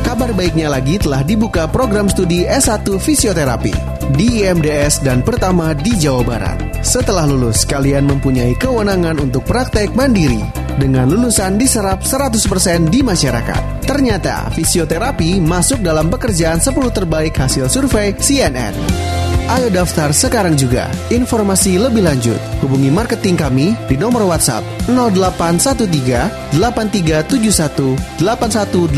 [0.08, 3.76] Kabar baiknya lagi telah dibuka program studi S1 Fisioterapi
[4.16, 6.80] di IMDS dan pertama di Jawa Barat.
[6.80, 10.40] Setelah lulus, kalian mempunyai kewenangan untuk praktek mandiri
[10.80, 13.84] dengan lulusan diserap 100% di masyarakat.
[13.84, 19.21] Ternyata fisioterapi masuk dalam pekerjaan 10 terbaik hasil survei CNN.
[19.52, 20.88] Ayo daftar sekarang juga.
[21.12, 28.96] Informasi lebih lanjut, hubungi marketing kami di nomor WhatsApp 0813 8371 8185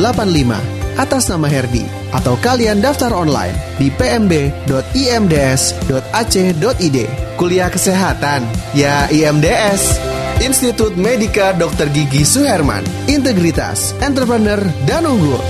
[0.93, 6.97] atas nama Herdi atau kalian daftar online di pmb.imds.ac.id.
[7.33, 8.45] Kuliah kesehatan,
[8.77, 9.97] ya IMDS.
[10.45, 11.89] Institut Medika Dr.
[11.89, 15.41] Gigi Suherman, integritas, entrepreneur, dan unggul.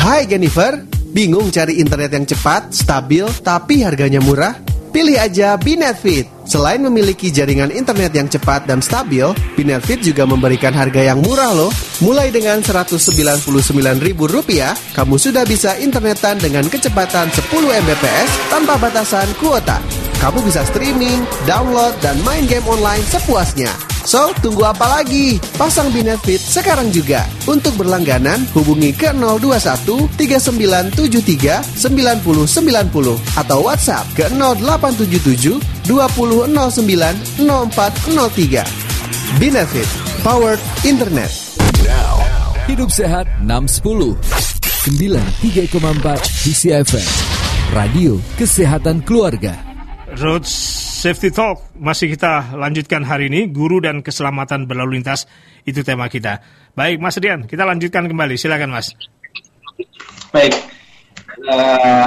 [0.00, 4.54] Hai Jennifer, bingung cari internet yang cepat, stabil, tapi harganya murah?
[4.88, 6.26] Pilih aja Binetfit.
[6.48, 11.68] Selain memiliki jaringan internet yang cepat dan stabil, Binetfit juga memberikan harga yang murah loh.
[12.00, 14.16] Mulai dengan Rp199.000,
[14.96, 19.76] kamu sudah bisa internetan dengan kecepatan 10 Mbps tanpa batasan kuota.
[20.18, 23.97] Kamu bisa streaming, download, dan main game online sepuasnya.
[24.08, 25.36] So, tunggu apa lagi?
[25.60, 27.28] Pasang Binetfit sekarang juga.
[27.44, 36.24] Untuk berlangganan, hubungi ke 021 3973 9090 atau WhatsApp ke 0877 2009
[37.36, 38.64] 0403.
[39.36, 39.84] Binetfit,
[40.24, 40.56] powered
[40.88, 41.28] internet.
[42.64, 44.16] Hidup sehat 610
[44.88, 45.68] 93,4
[46.48, 47.08] Kisi FM.
[47.76, 49.52] Radio Kesehatan Keluarga.
[50.16, 50.48] Road
[50.98, 55.30] Safety Talk masih kita lanjutkan hari ini guru dan keselamatan berlalu lintas
[55.62, 56.42] itu tema kita.
[56.74, 58.34] Baik Mas Rian, kita lanjutkan kembali.
[58.34, 58.98] Silakan Mas.
[60.34, 60.58] Baik.
[61.46, 62.06] Eh,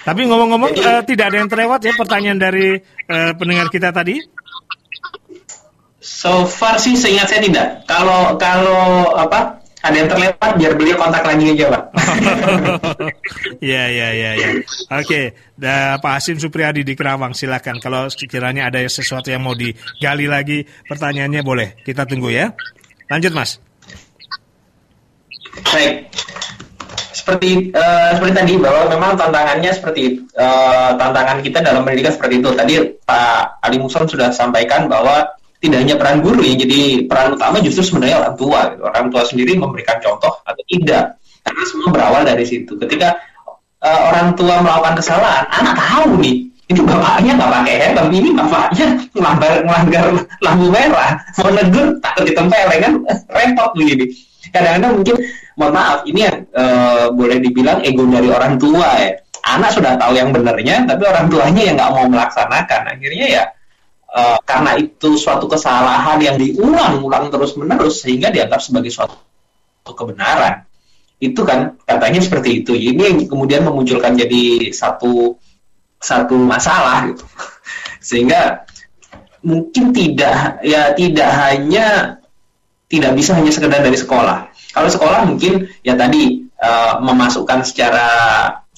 [0.00, 4.16] Tapi ngomong-ngomong eh, tidak ada yang terlewat ya pertanyaan dari eh, pendengar kita tadi.
[6.00, 7.84] so far sih seingat saya tidak.
[7.84, 11.82] Kalau kalau apa ada yang terlewat biar beliau kontak lagi aja pak.
[13.58, 14.48] Ya ya ya ya.
[14.98, 15.34] Oke,
[15.98, 17.82] Pak Hasim Supriyadi di Kerawang silakan.
[17.82, 21.68] Kalau sekiranya ada sesuatu yang mau digali lagi pertanyaannya boleh.
[21.82, 22.54] Kita tunggu ya.
[23.10, 23.58] Lanjut Mas.
[25.66, 26.06] Baik.
[27.10, 32.50] Seperti eh, seperti tadi bahwa memang tantangannya seperti eh, tantangan kita dalam pendidikan seperti itu.
[32.54, 32.74] Tadi
[33.04, 35.26] Pak Ali Muson sudah sampaikan bahwa
[35.58, 38.60] tidak hanya peran guru ya, jadi peran utama justru sebenarnya orang tua.
[38.70, 38.82] gitu.
[38.86, 41.18] Orang tua sendiri memberikan contoh atau tidak.
[41.42, 42.78] Karena semua berawal dari situ.
[42.78, 43.18] Ketika
[43.82, 48.86] eh, orang tua melakukan kesalahan, anak tahu nih itu bapaknya nggak pakai helm, ini bapaknya
[49.16, 50.04] melanggar melanggar
[50.44, 52.92] lampu merah, mau negur takut ditempeleng kan
[53.32, 54.04] repot begini.
[54.52, 55.16] Kadang-kadang mungkin,
[55.56, 59.10] mohon maaf, ini yang eh, boleh dibilang ego dari orang tua ya.
[59.48, 62.80] Anak sudah tahu yang benarnya, tapi orang tuanya yang nggak mau melaksanakan.
[62.84, 63.42] Akhirnya ya
[64.12, 69.16] eh, karena itu suatu kesalahan yang diulang-ulang terus-menerus sehingga dianggap sebagai suatu
[69.92, 70.64] kebenaran.
[71.18, 72.72] Itu kan katanya seperti itu.
[72.78, 75.34] Ini kemudian memunculkan jadi satu
[75.98, 77.26] satu masalah gitu.
[78.08, 78.62] Sehingga
[79.42, 81.86] mungkin tidak ya tidak hanya
[82.86, 84.46] tidak bisa hanya sekedar dari sekolah.
[84.70, 88.06] Kalau sekolah mungkin ya tadi eh, memasukkan secara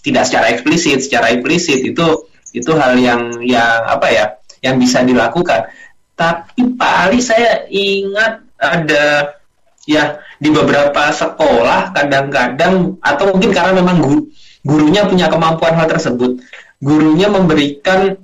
[0.01, 2.25] tidak secara eksplisit secara implisit itu
[2.57, 4.25] itu hal yang yang apa ya
[4.61, 5.69] yang bisa dilakukan.
[6.17, 9.37] Tapi Pak Ali saya ingat ada
[9.89, 14.29] ya di beberapa sekolah kadang-kadang atau mungkin karena memang guru,
[14.61, 16.41] gurunya punya kemampuan hal tersebut
[16.81, 18.17] gurunya memberikan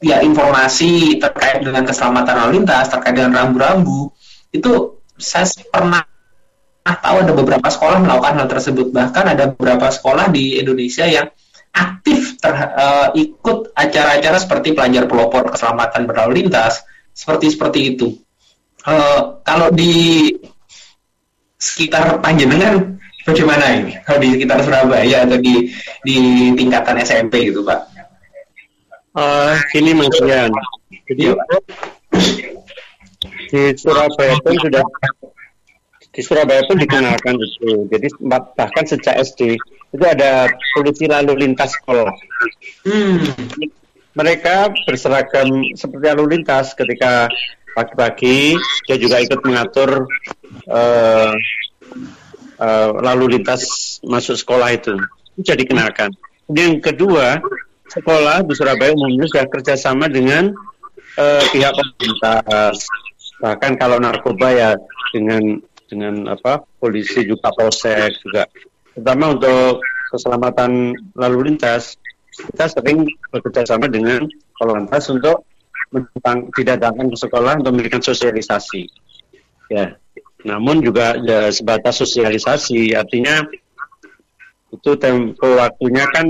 [0.00, 4.08] ya informasi terkait dengan keselamatan lalu lintas terkait dengan rambu-rambu.
[4.48, 6.02] Itu saya pernah
[6.80, 8.88] tahu ada beberapa sekolah melakukan hal tersebut.
[8.90, 11.28] Bahkan ada beberapa sekolah di Indonesia yang
[11.70, 16.82] aktif ter, eh, ikut acara-acara seperti pelajar pelopor keselamatan berlalu lintas
[17.14, 18.18] seperti seperti itu
[18.80, 19.92] Eh, kalau di
[21.60, 22.96] sekitar Panjenengan
[23.28, 23.92] bagaimana ini?
[24.08, 25.68] Kalau di sekitar Surabaya atau di
[26.00, 26.16] di
[26.56, 27.80] tingkatan SMP gitu, Pak?
[29.20, 30.16] Eh, gini Mas.
[30.16, 31.24] Jadi
[33.52, 34.84] di Surabaya pun sudah
[36.20, 37.88] di Surabaya pun dikenalkan itu.
[37.88, 39.56] Jadi bah- bahkan sejak SD
[39.90, 42.12] itu ada polisi lalu lintas sekolah.
[42.84, 43.24] Hmm.
[44.12, 47.32] Mereka berseragam seperti lalu lintas ketika
[47.72, 48.52] pagi-pagi
[48.84, 50.04] dia juga ikut mengatur
[50.68, 51.32] eh,
[52.60, 54.92] eh, lalu lintas masuk sekolah itu.
[55.40, 56.12] Itu jadi kenalkan.
[56.52, 57.40] Yang kedua,
[57.88, 60.52] sekolah di Surabaya umumnya sudah kerjasama dengan
[61.16, 62.44] eh, pihak pemerintah.
[63.40, 64.70] Bahkan kalau narkoba ya
[65.16, 65.58] dengan
[65.90, 68.46] dengan apa polisi juga polsek juga.
[68.94, 69.82] Terutama untuk
[70.14, 71.98] keselamatan lalu lintas
[72.30, 74.24] kita sering bekerjasama dengan
[74.54, 75.44] Korlantas untuk
[75.90, 78.86] mentang, didatangkan ke sekolah untuk memberikan sosialisasi.
[79.70, 79.96] Ya,
[80.46, 83.46] namun juga ya, sebatas sosialisasi, artinya
[84.70, 86.26] itu tempo waktunya kan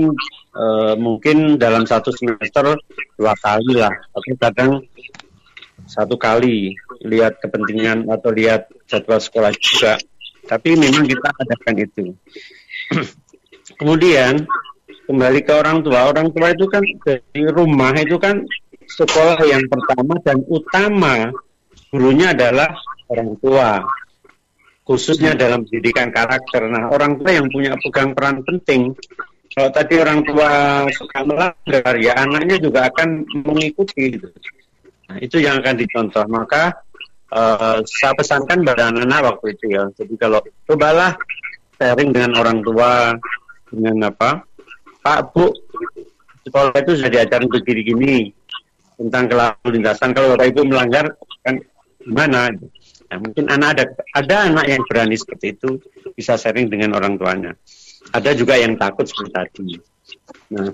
[0.55, 2.77] eh, mungkin dalam satu semester
[3.19, 4.71] dua kali lah, tapi kadang
[5.85, 9.95] satu kali lihat kepentingan atau lihat jadwal sekolah juga.
[10.43, 12.03] Tapi memang kita adakan itu.
[13.79, 14.43] Kemudian
[15.07, 18.43] kembali ke orang tua, orang tua itu kan dari rumah itu kan
[18.91, 21.31] sekolah yang pertama dan utama
[21.87, 22.75] gurunya adalah
[23.07, 23.79] orang tua
[24.83, 26.67] khususnya dalam pendidikan karakter.
[26.67, 28.91] Nah, orang tua yang punya pegang peran penting.
[29.51, 30.49] Kalau tadi orang tua
[30.91, 34.15] suka melanggar, ya anaknya juga akan mengikuti.
[35.11, 36.23] Nah, itu yang akan dicontoh.
[36.27, 36.71] Maka
[37.31, 39.83] eh, saya pesankan pada anak-anak waktu itu ya.
[39.95, 41.15] Jadi kalau cobalah
[41.79, 43.15] sharing dengan orang tua,
[43.71, 44.43] dengan apa,
[45.01, 45.49] Pak Bu,
[46.45, 48.29] sekolah itu sudah diajarin begini-gini
[49.01, 50.13] tentang kelalu lintasan.
[50.13, 51.57] Kalau Bapak Ibu melanggar, kan
[52.03, 52.53] gimana?
[53.11, 53.83] Nah, mungkin anak ada
[54.15, 55.81] ada anak yang berani seperti itu
[56.15, 57.51] bisa sharing dengan orang tuanya.
[58.13, 59.75] Ada juga yang takut seperti tadi.
[60.53, 60.69] Nah,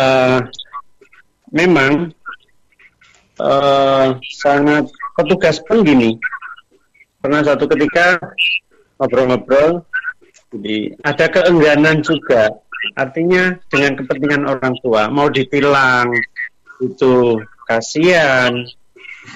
[0.00, 0.40] eh,
[1.50, 2.14] memang
[3.40, 4.06] eh,
[4.40, 4.84] sangat
[5.16, 6.20] petugas pun gini.
[7.20, 8.20] Pernah satu ketika
[8.96, 9.84] ngobrol-ngobrol,
[10.52, 12.52] jadi ada keengganan juga.
[12.96, 16.08] Artinya dengan kepentingan orang tua mau ditilang
[16.80, 17.36] itu
[17.68, 18.64] kasihan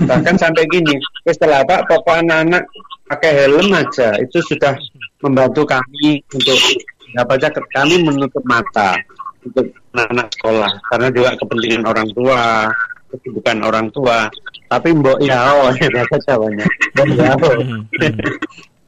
[0.09, 0.97] bahkan sampai gini
[1.29, 2.65] setelah pak pokok anak-anak
[3.07, 4.75] pakai helm aja itu sudah
[5.21, 6.59] membantu kami untuk
[7.15, 8.97] apa aja kami menutup mata
[9.45, 12.43] untuk anak-anak sekolah karena juga kepentingan orang tua
[13.15, 14.27] kesibukan orang tua
[14.69, 15.71] tapi mbok yao.
[15.79, 17.49] Ya bahasa Jawanya mbok yao.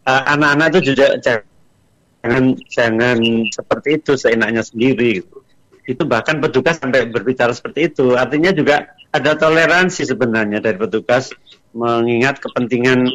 [0.07, 3.18] Eh, anak-anak itu juga jangan jangan
[3.51, 5.43] seperti itu seenaknya sendiri gitu.
[5.87, 8.14] itu bahkan petugas sampai berbicara seperti itu.
[8.14, 11.35] Artinya juga ada toleransi sebenarnya dari petugas
[11.74, 13.07] mengingat kepentingan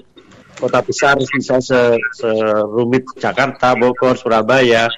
[0.59, 1.79] kota besar misalnya se,
[2.19, 4.91] serumit Jakarta, Bogor, Surabaya.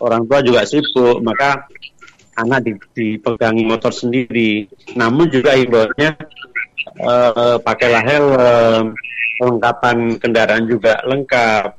[0.00, 1.68] Orang tua juga sibuk maka
[2.38, 6.10] anak di- dipegangi motor sendiri namun juga himbauannya
[7.02, 8.94] eh, pakailah helm
[9.38, 11.74] kelengkapan kendaraan juga lengkap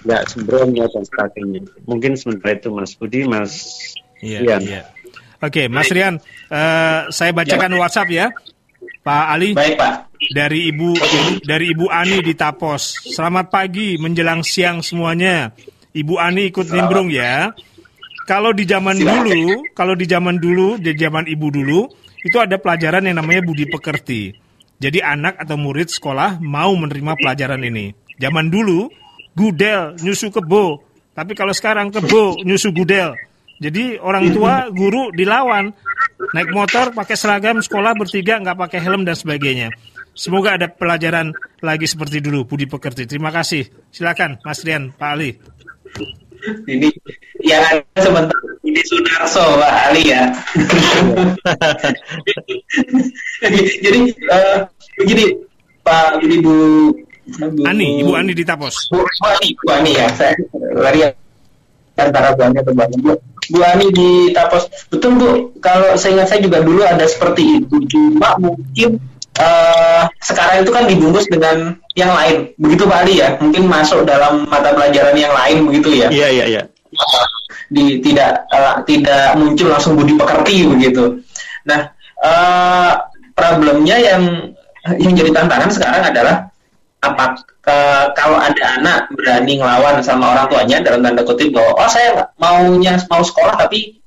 [0.00, 3.52] nggak sembrono dan sebagainya mungkin sementara itu Mas Budi Mas
[4.20, 4.82] Iya, iya.
[5.40, 6.20] Oke, Mas Rian,
[6.52, 8.28] eh, saya bacakan WhatsApp ya,
[9.00, 9.56] Pak Ali.
[9.56, 10.12] Baik Pak.
[10.20, 10.92] Dari Ibu
[11.40, 13.00] dari Ibu Ani di Tapos.
[13.08, 15.56] Selamat pagi menjelang siang semuanya.
[15.96, 17.56] Ibu Ani ikut nimbrung ya.
[18.30, 21.90] Kalau di zaman dulu, kalau di zaman dulu, di zaman Ibu dulu,
[22.22, 24.30] itu ada pelajaran yang namanya budi pekerti.
[24.78, 27.90] Jadi anak atau murid sekolah mau menerima pelajaran ini.
[28.22, 28.86] Zaman dulu,
[29.34, 30.78] gudel nyusu kebo.
[31.10, 33.18] Tapi kalau sekarang kebo nyusu gudel.
[33.58, 35.74] Jadi orang tua, guru dilawan.
[36.30, 39.74] Naik motor, pakai seragam, sekolah bertiga, nggak pakai helm dan sebagainya.
[40.14, 41.34] Semoga ada pelajaran
[41.66, 43.10] lagi seperti dulu, budi pekerti.
[43.10, 43.66] Terima kasih.
[43.90, 45.34] Silakan, Mas Rian, Pak Ali.
[46.68, 46.88] Ini
[47.44, 50.32] yang ada sebentar ini Sunarso Pak Ali ya.
[53.84, 54.00] Jadi
[55.00, 55.24] begini
[55.80, 56.54] Pak ini Bu,
[57.38, 58.88] Bu Ani, Ibu Ani di Tapos.
[58.92, 60.06] Bu, Bu Ani, Bu Ani ya.
[60.12, 60.36] Saya
[60.76, 61.00] lari
[61.96, 62.96] antara Bu Ani atau Bu Ani.
[63.00, 63.12] Bu,
[63.50, 64.68] Bu Ani di Tapos.
[64.92, 65.30] Betul Bu,
[65.60, 67.76] kalau saya ingat saya juga dulu ada seperti itu.
[67.88, 69.00] Cuma mungkin
[69.38, 72.50] eh, sekarang itu kan dibungkus dengan yang lain.
[72.58, 73.38] Begitu Pak Ali ya.
[73.38, 76.62] Mungkin masuk dalam mata pelajaran yang lain begitu ya iya iya iya
[77.70, 81.22] di tidak eh, tidak muncul langsung budi pekerti begitu.
[81.66, 82.92] Nah, eh,
[83.32, 84.22] problemnya yang
[84.98, 86.36] yang jadi tantangan sekarang adalah
[87.00, 87.38] apa
[88.12, 92.98] kalau ada anak berani ngelawan sama orang tuanya dalam tanda kutip bahwa oh saya maunya
[93.08, 94.02] mau sekolah tapi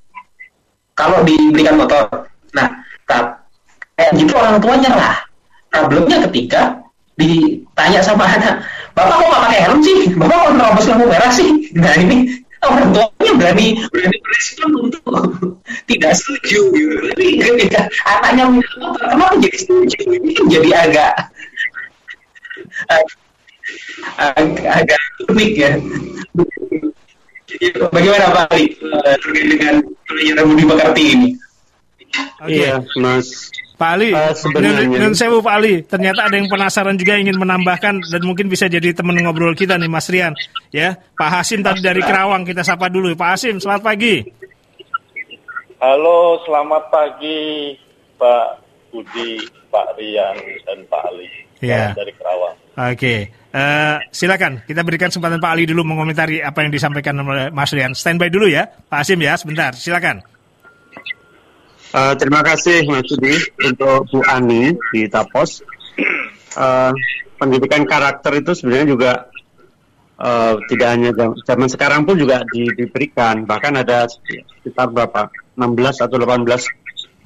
[0.94, 2.06] kalau diberikan motor.
[2.54, 2.70] Nah,
[3.08, 3.43] tap-
[3.94, 5.16] kayak gitu orang tua nyerah.
[5.70, 6.62] Problemnya ketika
[7.18, 8.62] ditanya sama anak,
[8.94, 9.98] Bapak kok nggak pakai helm sih?
[10.14, 11.50] Bapak kok nerobos lampu merah sih?
[11.74, 12.18] Nah ini
[12.62, 15.02] orang tuanya berani berani berespon untuk
[15.90, 16.94] tidak setuju gitu.
[17.10, 19.98] Tapi ketika anaknya minta kenapa jadi setuju?
[19.98, 21.12] Ini kan jadi agak
[24.18, 25.72] agak, agak unik ya.
[27.90, 29.74] Bagaimana Pak Ali eh, terkait dengan
[30.10, 31.28] pelajaran budi pekerti ini?
[32.14, 32.50] Oke.
[32.50, 37.18] iya Mas Pak Ali, sebenarnya- dan, dan sewu Pak Ali, ternyata ada yang penasaran juga
[37.18, 40.30] ingin menambahkan dan mungkin bisa jadi teman ngobrol kita nih Mas Rian.
[40.70, 43.10] Ya, Pak Hasim tadi dari Kerawang kita sapa dulu.
[43.12, 44.22] Pak Hasim, selamat pagi.
[45.76, 47.74] Halo, selamat pagi
[48.14, 48.46] Pak
[48.88, 51.92] Budi, Pak Rian, dan Pak Ali Iya.
[51.92, 52.56] dari Kerawang.
[52.74, 53.16] Oke,
[53.54, 57.94] Eh, silakan kita berikan kesempatan Pak Ali dulu mengomentari apa yang disampaikan oleh Mas Rian.
[57.94, 59.70] Standby dulu ya, Pak Hasim ya, sebentar.
[59.78, 60.26] Silakan.
[61.94, 65.62] Eh, terima kasih Mas Budi untuk Bu Ani di Tapos.
[66.58, 66.92] Eh,
[67.38, 69.12] pendidikan karakter itu sebenarnya juga
[70.18, 73.46] eh, tidak hanya jam- zaman sekarang pun juga di- diberikan.
[73.46, 76.66] Bahkan ada sekitar berapa 16 atau 18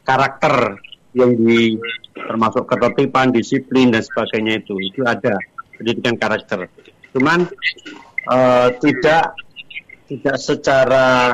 [0.05, 0.77] karakter
[1.17, 1.73] yang di
[2.13, 5.33] termasuk ketertiban, disiplin dan sebagainya itu itu ada
[5.81, 6.69] pendidikan karakter.
[7.17, 7.49] Cuman
[8.29, 9.33] eh, tidak
[10.13, 11.33] tidak secara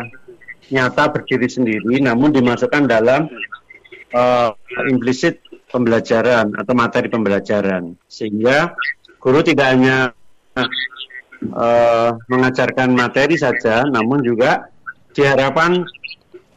[0.73, 3.29] nyata berdiri sendiri, namun dimasukkan dalam
[4.15, 4.51] eh,
[4.89, 8.73] implisit pembelajaran atau materi pembelajaran, sehingga
[9.21, 9.97] guru tidak hanya
[10.57, 14.71] eh, mengajarkan materi saja, namun juga
[15.13, 15.85] diharapkan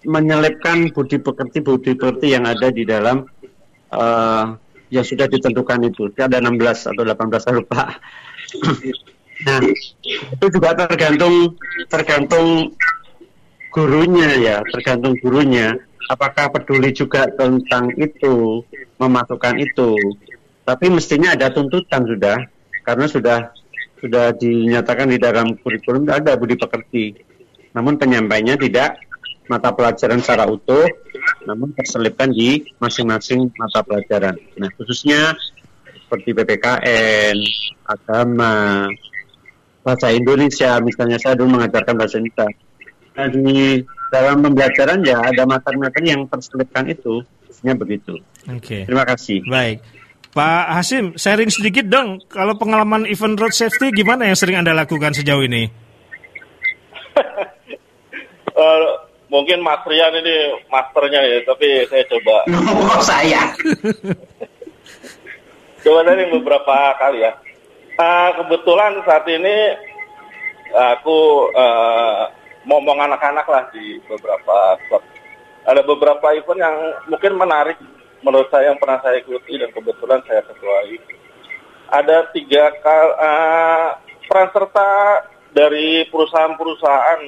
[0.07, 3.27] menyelipkan budi pekerti budi pekerti yang ada di dalam
[3.91, 4.45] eh,
[4.87, 6.11] yang sudah ditentukan itu.
[6.11, 7.83] Itu Ada 16 atau 18 saya lupa.
[9.47, 9.59] nah,
[10.07, 11.59] itu juga tergantung
[11.91, 12.71] tergantung
[13.77, 15.77] gurunya ya, tergantung gurunya.
[16.09, 18.65] Apakah peduli juga tentang itu,
[18.97, 19.93] memasukkan itu.
[20.65, 22.41] Tapi mestinya ada tuntutan sudah,
[22.81, 23.53] karena sudah
[24.01, 27.21] sudah dinyatakan di dalam kurikulum ada budi pekerti.
[27.77, 28.97] Namun penyampainya tidak
[29.45, 30.89] mata pelajaran secara utuh,
[31.45, 34.33] namun terselipkan di masing-masing mata pelajaran.
[34.57, 35.37] Nah, khususnya
[35.85, 37.35] seperti PPKN,
[37.85, 38.87] agama,
[39.85, 42.66] bahasa Indonesia, misalnya saya dulu mengajarkan bahasa Indonesia.
[43.17, 43.81] Nah, di
[44.13, 48.21] dalam pembelajaran ya ada materi-materi yang terselipkan itu, khususnya begitu.
[48.45, 48.85] Oke.
[48.85, 49.41] Terima kasih.
[49.49, 49.81] Baik.
[50.37, 52.21] Pak Hasim, sharing sedikit dong.
[52.29, 55.65] Kalau pengalaman event road safety gimana yang sering Anda lakukan sejauh ini?
[58.57, 58.89] Eh,
[59.29, 62.41] mungkin Mas Rian ini masternya ya, tapi saya coba.
[62.73, 63.53] Oh, saya.
[65.85, 67.37] Coba dari beberapa kali ya.
[68.01, 69.77] Eh, kebetulan saat ini
[70.73, 72.21] aku eh,
[72.67, 75.03] ngomong anak-anak lah di beberapa klub.
[75.67, 77.79] Ada beberapa event yang mungkin menarik
[78.21, 80.99] menurut saya yang pernah saya ikuti dan kebetulan saya ketuai.
[81.87, 83.87] Ada tiga kal eh,
[84.27, 84.91] peran serta
[85.55, 87.21] dari perusahaan-perusahaan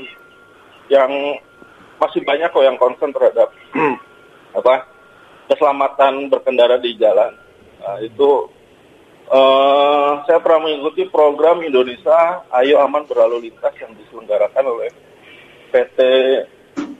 [0.92, 1.12] yang
[2.00, 3.52] masih banyak kok yang concern terhadap
[4.60, 4.88] apa
[5.48, 7.32] keselamatan berkendara di jalan.
[7.80, 8.52] Nah, itu
[9.32, 14.92] eh, saya pernah mengikuti program Indonesia Ayo Aman Berlalu Lintas yang diselenggarakan oleh
[15.70, 16.00] PT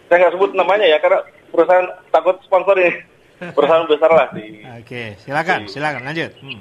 [0.10, 1.22] saya nggak sebut namanya ya karena
[1.54, 2.94] perusahaan takut sponsor ini
[3.56, 6.32] perusahaan besar lah di Oke, silakan, silakan lanjut.
[6.42, 6.60] Hmm.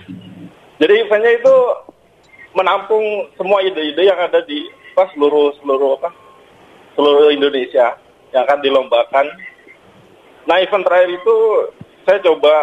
[0.82, 1.54] jadi eventnya itu
[2.56, 4.66] menampung semua ide-ide yang ada di
[4.98, 6.10] apa, seluruh seluruh apa
[6.98, 7.94] seluruh Indonesia
[8.34, 9.26] yang akan dilombakan.
[10.50, 11.36] Nah event terakhir itu
[12.02, 12.54] saya coba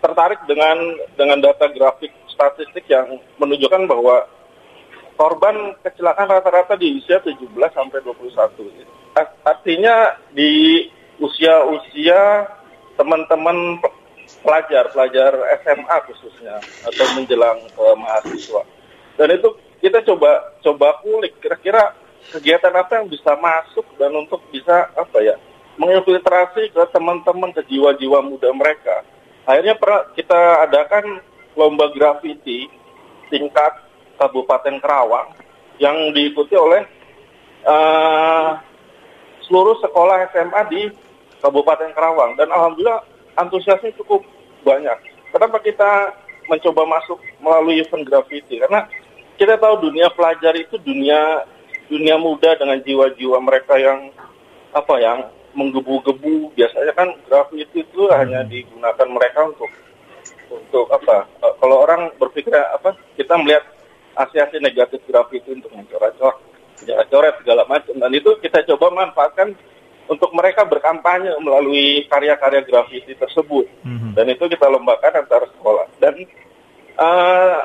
[0.00, 0.76] tertarik dengan
[1.16, 4.24] dengan data grafik statistik yang menunjukkan bahwa
[5.14, 9.14] korban kecelakaan rata-rata di usia 17 sampai 21.
[9.14, 10.84] Art- Artinya di
[11.22, 12.50] usia-usia
[12.98, 13.94] teman-teman pe-
[14.42, 18.62] pelajar, pelajar SMA khususnya atau menjelang ke mahasiswa.
[19.14, 21.94] Dan itu kita coba coba kulik kira-kira
[22.32, 25.36] kegiatan apa yang bisa masuk dan untuk bisa apa ya
[25.76, 29.02] menginfiltrasi ke teman-teman ke jiwa-jiwa muda mereka.
[29.44, 29.76] Akhirnya
[30.16, 31.20] kita adakan
[31.54, 32.66] lomba graffiti
[33.28, 33.76] tingkat
[34.18, 35.34] Kabupaten Kerawang
[35.82, 36.82] yang diikuti oleh
[37.66, 38.50] eh,
[39.46, 40.82] seluruh sekolah SMA di
[41.44, 43.04] Kabupaten Kerawang dan alhamdulillah
[43.36, 44.24] antusiasnya cukup
[44.64, 44.96] banyak.
[45.28, 46.14] Kenapa kita
[46.48, 48.62] mencoba masuk melalui event graffiti?
[48.62, 48.88] Karena
[49.36, 51.44] kita tahu dunia pelajar itu dunia
[51.90, 54.08] dunia muda dengan jiwa-jiwa mereka yang
[54.72, 55.18] apa yang
[55.52, 56.54] menggebu-gebu.
[56.56, 59.70] Biasanya kan graffiti itu hanya digunakan mereka untuk
[60.48, 61.28] untuk apa?
[61.60, 62.96] Kalau orang berpikir apa?
[63.18, 63.73] Kita melihat
[64.14, 66.38] aksi-aksi negatif graffiti untuk mencoret-coret,
[67.10, 67.94] coret segala macam.
[67.98, 69.54] Dan itu kita coba manfaatkan
[70.06, 73.66] untuk mereka berkampanye melalui karya-karya graffiti tersebut.
[74.14, 75.86] Dan itu kita lombakan antar sekolah.
[75.98, 76.14] Dan
[76.94, 77.60] eh,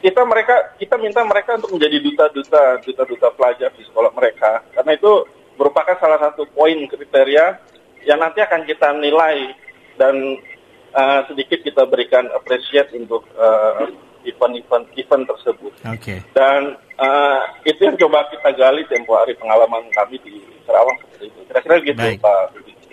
[0.00, 5.12] kita mereka kita minta mereka untuk menjadi duta-duta duta-duta pelajar di sekolah mereka karena itu
[5.60, 7.60] merupakan salah satu poin kriteria
[8.08, 9.52] yang nanti akan kita nilai
[10.00, 10.16] dan
[10.96, 13.92] eh, sedikit kita berikan appreciate untuk eh,
[14.26, 16.16] event-event event tersebut Oke.
[16.36, 21.40] dan eh, itu yang coba kita gali tempo hari pengalaman kami di Sarawak seperti itu
[21.48, 22.20] kira-kira gitu Baik.
[22.20, 22.38] Pak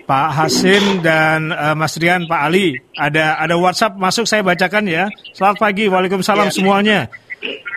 [0.07, 5.11] Pak Hasim dan eh, Mas Rian, Pak Ali, ada ada WhatsApp masuk saya bacakan ya.
[5.35, 7.11] Selamat pagi, Waalaikumsalam semuanya.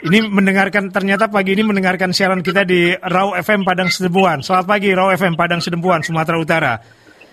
[0.07, 4.47] Ini mendengarkan ternyata pagi ini mendengarkan siaran kita di Rau FM Padang Sedempuan.
[4.47, 6.73] Selamat pagi Rau FM Padang Sedempuan Sumatera Utara.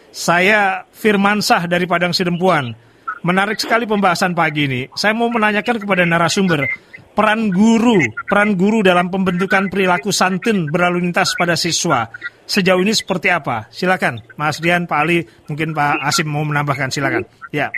[0.09, 2.86] Saya Firmansah dari Padang Sedempuan.
[3.25, 4.81] Menarik sekali pembahasan pagi ini.
[4.93, 6.69] Saya mau menanyakan kepada narasumber
[7.17, 7.97] peran guru,
[8.29, 12.05] peran guru dalam pembentukan perilaku santun berlalu lintas pada siswa.
[12.45, 13.65] Sejauh ini seperti apa?
[13.73, 16.93] Silakan, Mas Dian, Pak Ali, mungkin Pak Asim mau menambahkan.
[16.93, 17.25] Silakan.
[17.49, 17.73] Ya,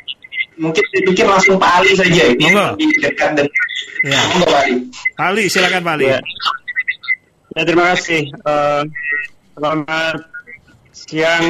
[0.59, 2.75] Mungkin saya pikir langsung Pak Ali saja ini Monggo.
[2.75, 3.63] lebih dekat dengan
[4.03, 4.19] ya.
[4.43, 4.73] Pak Ali.
[5.15, 6.05] Ali, silakan Pak Ali.
[6.11, 6.19] Ya.
[7.55, 8.21] Ya, terima kasih.
[8.27, 8.81] Eh,
[9.55, 10.17] selamat
[10.91, 11.45] siang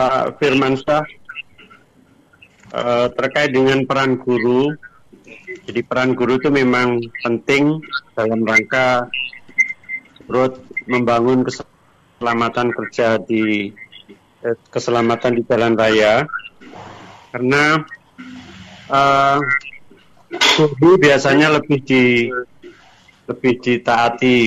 [0.00, 1.04] Pak Firmansyah.
[2.68, 4.76] Eh, terkait dengan peran guru,
[5.64, 7.80] jadi peran guru itu memang penting
[8.12, 9.08] dalam rangka
[10.28, 13.72] turut membangun keselamatan kerja di
[14.44, 16.28] eh, keselamatan di jalan raya,
[17.32, 17.88] karena
[18.92, 19.40] eh,
[20.76, 22.28] guru biasanya lebih di
[23.32, 24.38] lebih ditaati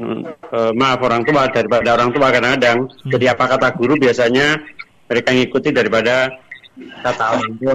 [0.00, 2.88] eh, maaf orang tua daripada orang tua kadang-kadang.
[3.12, 4.56] Jadi apa kata guru biasanya
[5.04, 6.48] mereka ngikuti daripada
[6.78, 7.74] kata orang tua.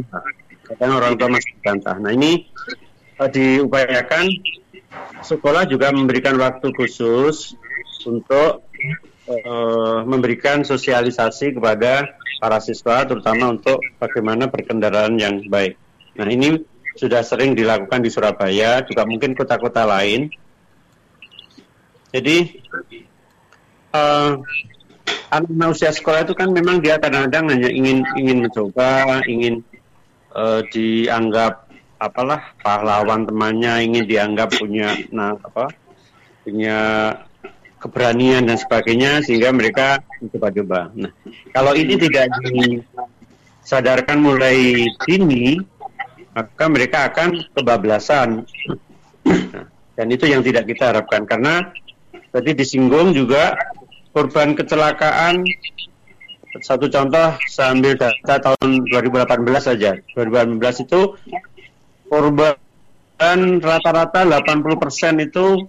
[0.65, 1.95] Kadang orang tua masih bantah.
[2.01, 2.49] Nah ini
[3.21, 4.25] eh, diupayakan
[5.21, 7.53] sekolah juga memberikan waktu khusus
[8.05, 8.65] untuk
[9.29, 15.77] eh, memberikan sosialisasi kepada para siswa, terutama untuk bagaimana berkendaraan yang baik.
[16.17, 16.61] Nah ini
[16.95, 20.31] sudah sering dilakukan di Surabaya, juga mungkin kota-kota lain.
[22.09, 22.37] Jadi
[23.93, 24.31] eh,
[25.31, 29.61] anak usia sekolah itu kan memang dia kadang-kadang hanya ingin ingin mencoba, ingin
[30.35, 31.65] eh, dianggap
[31.97, 35.71] apalah pahlawan temannya, ingin dianggap punya nah apa
[36.45, 36.77] punya
[37.81, 40.89] keberanian dan sebagainya sehingga mereka mencoba-coba.
[40.93, 41.11] Nah,
[41.53, 45.61] kalau ini tidak disadarkan mulai dini,
[46.33, 48.45] maka mereka akan kebablasan.
[49.25, 49.65] Nah,
[49.95, 51.73] dan itu yang tidak kita harapkan karena
[52.29, 53.55] tadi disinggung juga
[54.15, 55.43] korban kecelakaan
[56.63, 59.27] satu contoh saya ambil data tahun 2018
[59.59, 61.19] saja 2018 itu
[62.07, 62.55] korban
[63.59, 65.67] rata-rata 80% itu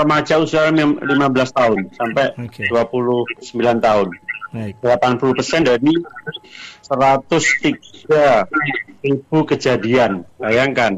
[0.00, 1.04] remaja usia 15
[1.52, 2.72] tahun sampai Oke.
[2.72, 4.08] 29 tahun
[4.48, 4.80] Baik.
[4.80, 5.92] 80% dari
[6.88, 8.48] 103
[9.04, 10.96] ribu kejadian bayangkan.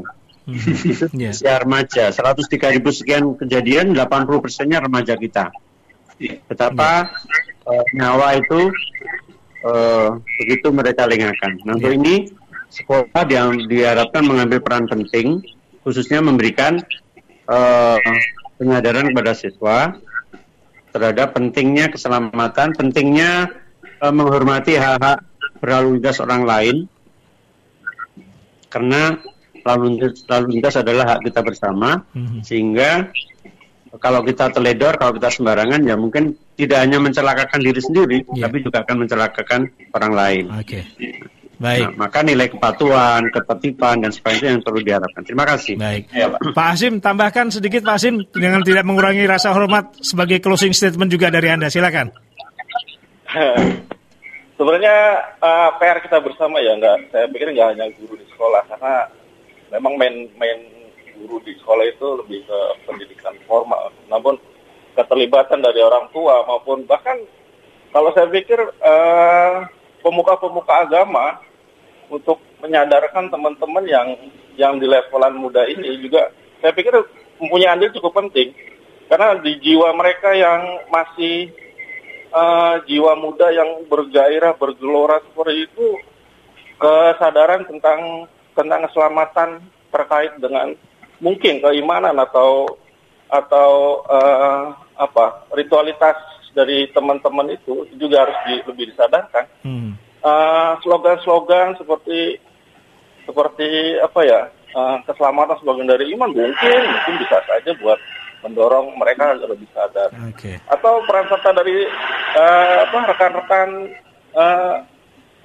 [1.11, 1.35] Ya.
[1.35, 5.51] usia remaja 103 ribu sekian kejadian 80 persennya remaja kita
[6.19, 7.11] betapa
[7.67, 8.71] eh, nyawa itu
[9.63, 10.07] eh,
[10.41, 11.97] begitu mereka lengahkan nah untuk Ya.
[11.97, 12.15] ini
[12.71, 15.43] sekolah yang diharapkan mengambil peran penting
[15.83, 16.79] khususnya memberikan
[17.47, 17.97] eh,
[18.57, 19.77] penyadaran kepada siswa
[20.91, 23.49] terhadap pentingnya keselamatan pentingnya
[23.99, 25.23] eh, menghormati hak-hak
[25.61, 26.75] berlalu lintas orang lain
[28.71, 29.19] karena
[29.61, 32.39] lalu lintas, lalu lintas adalah hak kita bersama Mhm.
[32.41, 33.11] sehingga
[33.99, 38.47] kalau kita teledor, kalau kita sembarangan ya mungkin tidak hanya mencelakakan diri sendiri, Ya.
[38.47, 39.61] tapi juga akan mencelakakan
[39.91, 40.43] orang lain.
[40.55, 40.79] Oke.
[41.61, 41.93] Baik.
[41.93, 45.21] Nah, maka nilai kepatuhan, ketertiban dan sebagainya yang perlu diharapkan.
[45.21, 45.77] Terima kasih.
[45.77, 46.09] Baik.
[46.09, 46.57] Ya, Pak.
[46.57, 51.29] Pak Hasim, tambahkan sedikit Pak Hasim dengan tidak mengurangi rasa hormat sebagai closing statement juga
[51.29, 51.69] dari Anda.
[51.69, 52.09] Silakan.
[54.57, 54.95] Sebenarnya
[55.37, 57.13] eh, PR kita bersama ya, nggak.
[57.13, 58.93] Saya pikir nggak hanya guru di sekolah karena
[59.69, 60.59] memang main main
[61.21, 62.59] guru di sekolah itu lebih ke
[62.89, 63.93] pendidikan formal.
[64.09, 64.41] Namun
[64.97, 67.15] keterlibatan dari orang tua maupun bahkan
[67.91, 69.55] kalau saya pikir eh,
[70.03, 71.39] pemuka-pemuka agama
[72.11, 74.07] untuk menyadarkan teman-teman yang
[74.59, 76.27] yang di levelan muda ini juga
[76.59, 76.91] saya pikir
[77.39, 78.51] mempunyai andil cukup penting
[79.07, 81.51] karena di jiwa mereka yang masih
[82.31, 85.87] eh, jiwa muda yang bergairah bergelora seperti itu
[86.81, 89.49] kesadaran tentang tentang keselamatan
[89.91, 90.75] terkait dengan
[91.21, 92.65] mungkin keimanan atau
[93.29, 93.71] atau
[94.09, 94.63] eh,
[94.97, 96.17] apa ritualitas
[96.51, 99.93] dari teman-teman itu juga harus di- lebih disadarkan Hmm.
[100.21, 102.37] Eh, slogan-slogan seperti
[103.23, 107.97] seperti apa ya eh, keselamatan sebagian dari iman mungkin mungkin bisa saja buat
[108.41, 110.57] mendorong mereka agar lebih sadar Oke.
[110.65, 111.85] atau peran serta dari
[112.35, 113.69] eh, apa rekan-rekan
[114.33, 114.75] eh,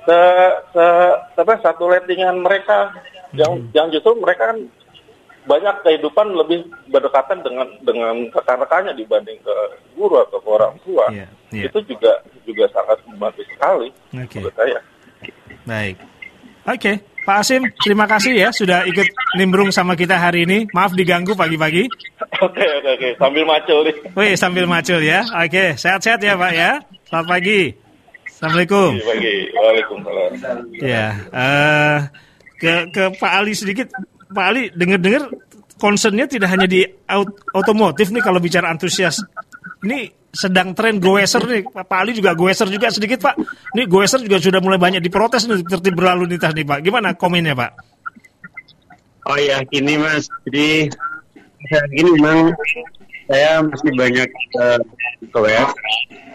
[0.06, 0.18] se,
[0.72, 0.84] se,
[1.36, 2.92] apa, satu lettingan mereka
[3.34, 4.58] yang yang justru mereka kan
[5.46, 6.58] banyak kehidupan lebih
[6.90, 9.54] berdekatan dengan dengan rekan-rekannya dibanding ke
[9.94, 11.64] guru atau ke orang tua Iya, iya.
[11.66, 14.38] itu juga juga sangat membantu sekali Oke.
[14.38, 14.78] menurut saya
[15.66, 15.96] Baik.
[16.66, 16.92] Oke,
[17.22, 20.66] Pak Asim, terima kasih ya sudah ikut nimbrung sama kita hari ini.
[20.70, 21.86] Maaf diganggu pagi-pagi.
[22.42, 25.22] oke oke oke sambil macul nih Wih, sambil macul ya.
[25.42, 26.70] Oke, sehat-sehat ya Pak ya.
[27.06, 27.70] Selamat pagi.
[28.26, 28.90] Assalamualaikum.
[28.98, 30.30] bagi waalaikumsalam
[30.78, 31.96] Ya, eh,
[32.58, 33.86] ke ke Pak Ali sedikit.
[34.26, 35.30] Pak Ali dengar-dengar
[35.76, 39.22] concernnya tidak hanya di aut- otomotif nih kalau bicara antusias.
[39.84, 41.62] Ini sedang tren goeser nih.
[41.68, 43.34] Pak Ali juga goeser juga sedikit Pak.
[43.76, 46.78] Ini goeser juga sudah mulai banyak diprotes nih tertib berlalu lintas nih Pak.
[46.84, 47.70] Gimana komennya Pak?
[49.26, 50.30] Oh ya, gini Mas.
[50.46, 50.86] Jadi
[51.66, 52.54] saat ini memang
[53.26, 54.80] saya masih banyak uh,
[55.22, 55.70] ke WF.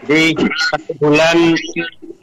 [0.06, 0.24] Jadi
[0.72, 1.36] satu bulan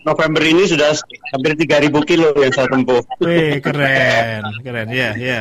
[0.05, 0.93] November ini sudah
[1.33, 3.01] hampir 3.000 kilo yang saya tempuh.
[3.23, 5.39] Wih, keren, keren, ya, ya.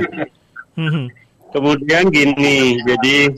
[1.53, 3.33] Kemudian gini, jadi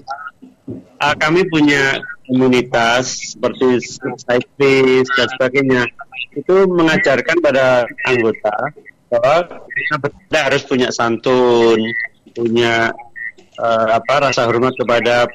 [1.01, 1.99] uh, kami punya
[2.30, 3.82] komunitas seperti
[4.22, 5.82] cyclist dan sebagainya.
[6.36, 8.55] Itu mengajarkan pada anggota
[9.11, 9.36] bahwa
[10.07, 11.82] kita harus punya santun,
[12.30, 12.95] punya
[13.59, 15.26] uh, apa rasa hormat kepada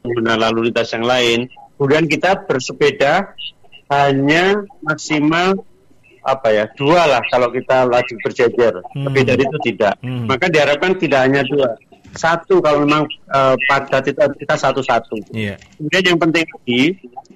[0.00, 1.48] pengguna lalu lintas yang lain.
[1.74, 3.34] Kemudian kita bersepeda
[3.88, 4.44] hanya
[4.80, 5.62] maksimal
[6.20, 9.08] apa ya dua lah kalau kita lagi berjejer Hmm.
[9.08, 10.28] lebih dari itu tidak Hmm.
[10.28, 11.72] maka diharapkan tidak hanya dua
[12.10, 15.56] satu kalau memang eh, padat itu kita satu satu Iya.
[15.78, 16.82] kemudian yang penting lagi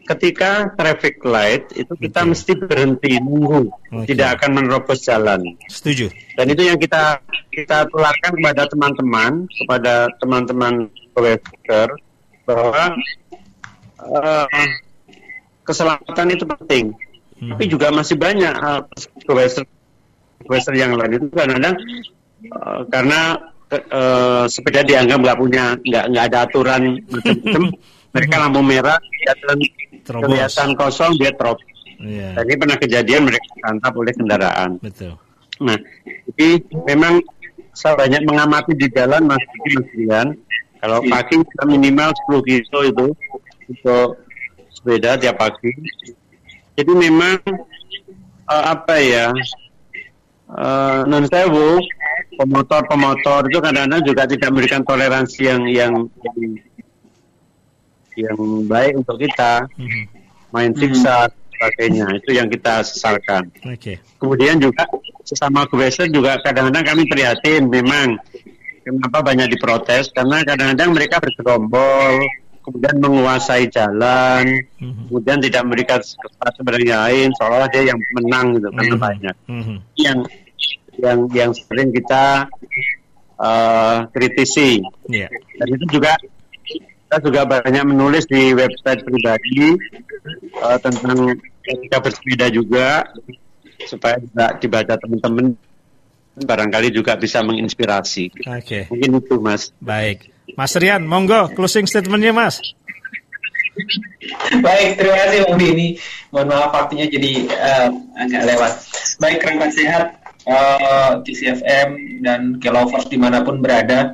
[0.05, 2.29] ketika traffic light itu kita Oke.
[2.35, 4.07] mesti berhenti nunggu Oke.
[4.13, 5.41] tidak akan menerobos jalan
[5.71, 6.13] Setuju.
[6.37, 7.17] dan itu yang kita
[7.49, 10.75] kita tularkan kepada teman-teman kepada teman-teman
[11.15, 11.89] worker
[12.45, 12.95] bahwa
[14.03, 14.47] eh,
[15.63, 16.87] keselamatan itu penting
[17.43, 17.59] Hmm.
[17.59, 18.87] tapi juga masih banyak uh,
[20.47, 21.75] western yang lain itu kadang-kadang
[22.55, 23.35] uh, karena
[23.91, 27.63] uh, sepeda dianggap nggak punya nggak nggak ada aturan macam-macam
[28.15, 29.59] mereka lampu merah kelihatan
[30.07, 30.23] Terobos.
[30.31, 31.59] kelihatan kosong dia terop
[31.99, 35.13] Iya, dan ini pernah kejadian mereka ditangkap oleh kendaraan betul.
[35.59, 35.79] nah
[36.31, 36.49] jadi
[36.87, 37.27] memang
[37.75, 39.43] saya banyak mengamati di jalan mas
[39.99, 40.31] Dian
[40.83, 43.07] kalau pagi kita minimal 10 kilo itu
[43.71, 44.09] untuk
[44.75, 45.71] sepeda tiap pagi
[46.75, 47.39] jadi memang
[48.51, 49.31] eh, apa ya
[50.51, 51.79] eh, non sewu
[52.35, 55.93] pemotor-pemotor itu kadang-kadang juga tidak memberikan toleransi yang yang,
[56.25, 56.39] yang
[58.13, 58.37] yang
[58.69, 60.03] baik untuk kita, Mhm.
[60.53, 63.49] main siksa sebagainya itu yang kita sesalkan.
[63.65, 63.97] Oke.
[64.21, 64.85] Kemudian juga
[65.25, 68.21] sesama Western juga kadang-kadang kami prihatin memang
[68.83, 72.23] kenapa banyak diprotes karena kadang-kadang mereka bergerombol
[72.63, 74.47] kemudian menguasai jalan
[74.79, 75.11] Mhm.
[75.11, 79.03] kemudian tidak memberikan kesempatan sebenarnya lain seolah dia yang menang gitu karena Mhm.
[79.03, 79.77] banyak Mhm.
[79.99, 80.19] yang
[81.03, 82.47] yang yang sering kita
[83.43, 84.79] eh, kritisi
[85.11, 85.27] Iya.
[85.59, 86.15] dan itu juga
[86.71, 89.75] kita juga banyak menulis di website pribadi
[90.63, 91.35] eh, tentang
[91.67, 93.03] etika bersepeda juga
[93.83, 95.59] supaya bisa dibaca teman-teman
[96.37, 98.33] barangkali juga bisa menginspirasi.
[98.49, 98.89] Oke.
[98.89, 99.73] Mungkin itu Mas.
[99.79, 100.33] Baik.
[100.57, 102.61] Mas Rian, monggo closing statementnya Mas.
[104.61, 105.89] Baik, terima kasih Bang Dini.
[106.29, 107.89] Mohon maaf waktunya jadi eh,
[108.21, 108.73] agak lewat.
[109.17, 110.05] Baik, kerabat sehat,
[110.45, 114.13] eh, TCFM dan Kelovers di mana pun berada.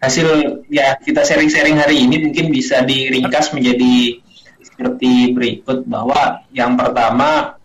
[0.00, 0.28] Hasil
[0.72, 4.16] ya kita sharing-sharing hari ini mungkin bisa diringkas menjadi
[4.64, 7.56] seperti berikut bahwa yang pertama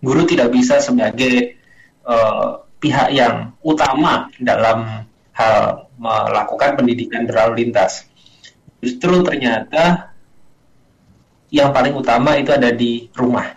[0.00, 1.56] guru tidak bisa sebagai
[2.04, 8.08] eh, pihak yang utama dalam hal melakukan pendidikan berlalu lintas.
[8.80, 10.12] Justru ternyata
[11.50, 13.54] yang paling utama itu ada di rumah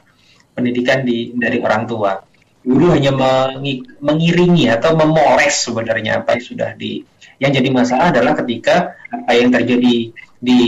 [0.54, 2.20] pendidikan di dari orang tua
[2.60, 7.02] guru hanya mengi- mengiringi atau memoles sebenarnya apa yang sudah di
[7.40, 10.62] yang jadi masalah adalah ketika apa yang terjadi di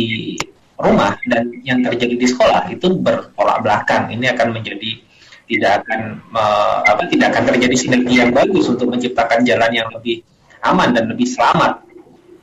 [0.80, 5.04] rumah dan yang terjadi di sekolah itu bertolak belakang ini akan menjadi
[5.52, 10.24] tidak akan me- apa tidak akan terjadi sinergi yang bagus untuk menciptakan jalan yang lebih
[10.64, 11.84] aman dan lebih selamat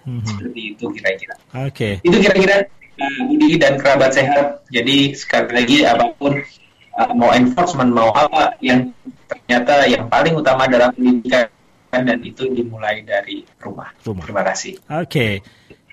[0.05, 0.25] Mhm.
[0.25, 1.35] seperti itu kira-kira
[1.69, 2.01] Oke.
[2.01, 2.65] itu kira-kira
[2.97, 4.65] uh, Budi dan kerabat sehat.
[4.69, 6.33] Jadi sekali lagi apa pun
[6.97, 8.89] uh, mau enforcement mau apa yang
[9.29, 11.53] ternyata yang paling utama adalah pendidikan
[11.93, 13.93] dan itu dimulai dari rumah.
[14.01, 14.25] Rumah.
[14.25, 14.81] Terima kasih.
[14.89, 15.45] Oke.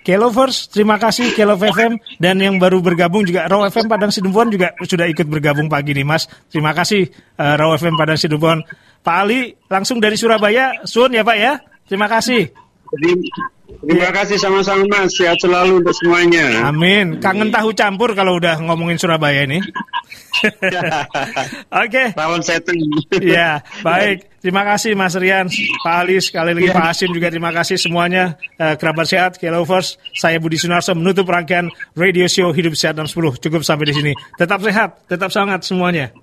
[0.06, 4.78] Kelovers, terima kasih Kelov FM dan yang baru bergabung juga Raw FM Padang Sidempuan juga
[4.86, 6.30] sudah ikut bergabung pagi nih Mas.
[6.54, 7.10] Terima kasih
[7.42, 8.62] uh, Raw FM Padang Sidempuan.
[9.02, 11.58] Pak Ali langsung dari Surabaya, Sun ya Pak ya.
[11.90, 12.54] Terima kasih.
[13.66, 15.14] Terima kasih sama-sama Mas.
[15.14, 16.70] Sehat selalu untuk semuanya.
[16.70, 17.22] Amin.
[17.22, 19.62] Kangen tahu campur kalau udah ngomongin Surabaya ini.
[21.86, 22.14] Oke.
[22.14, 22.82] Rawon setting.
[23.22, 24.36] Iya, baik.
[24.46, 25.50] Terima kasih Mas Rian,
[25.82, 28.38] Pak Ali, sekali lagi Pak Hasim juga terima kasih semuanya.
[28.62, 29.98] Eh, kerabat sehat, Kelovers.
[30.14, 31.66] Saya Budi Sunarso menutup rangkaian
[31.98, 33.42] radio show Hidup Sehat 610.
[33.42, 34.12] Cukup sampai di sini.
[34.38, 36.14] Tetap sehat, tetap semangat semuanya.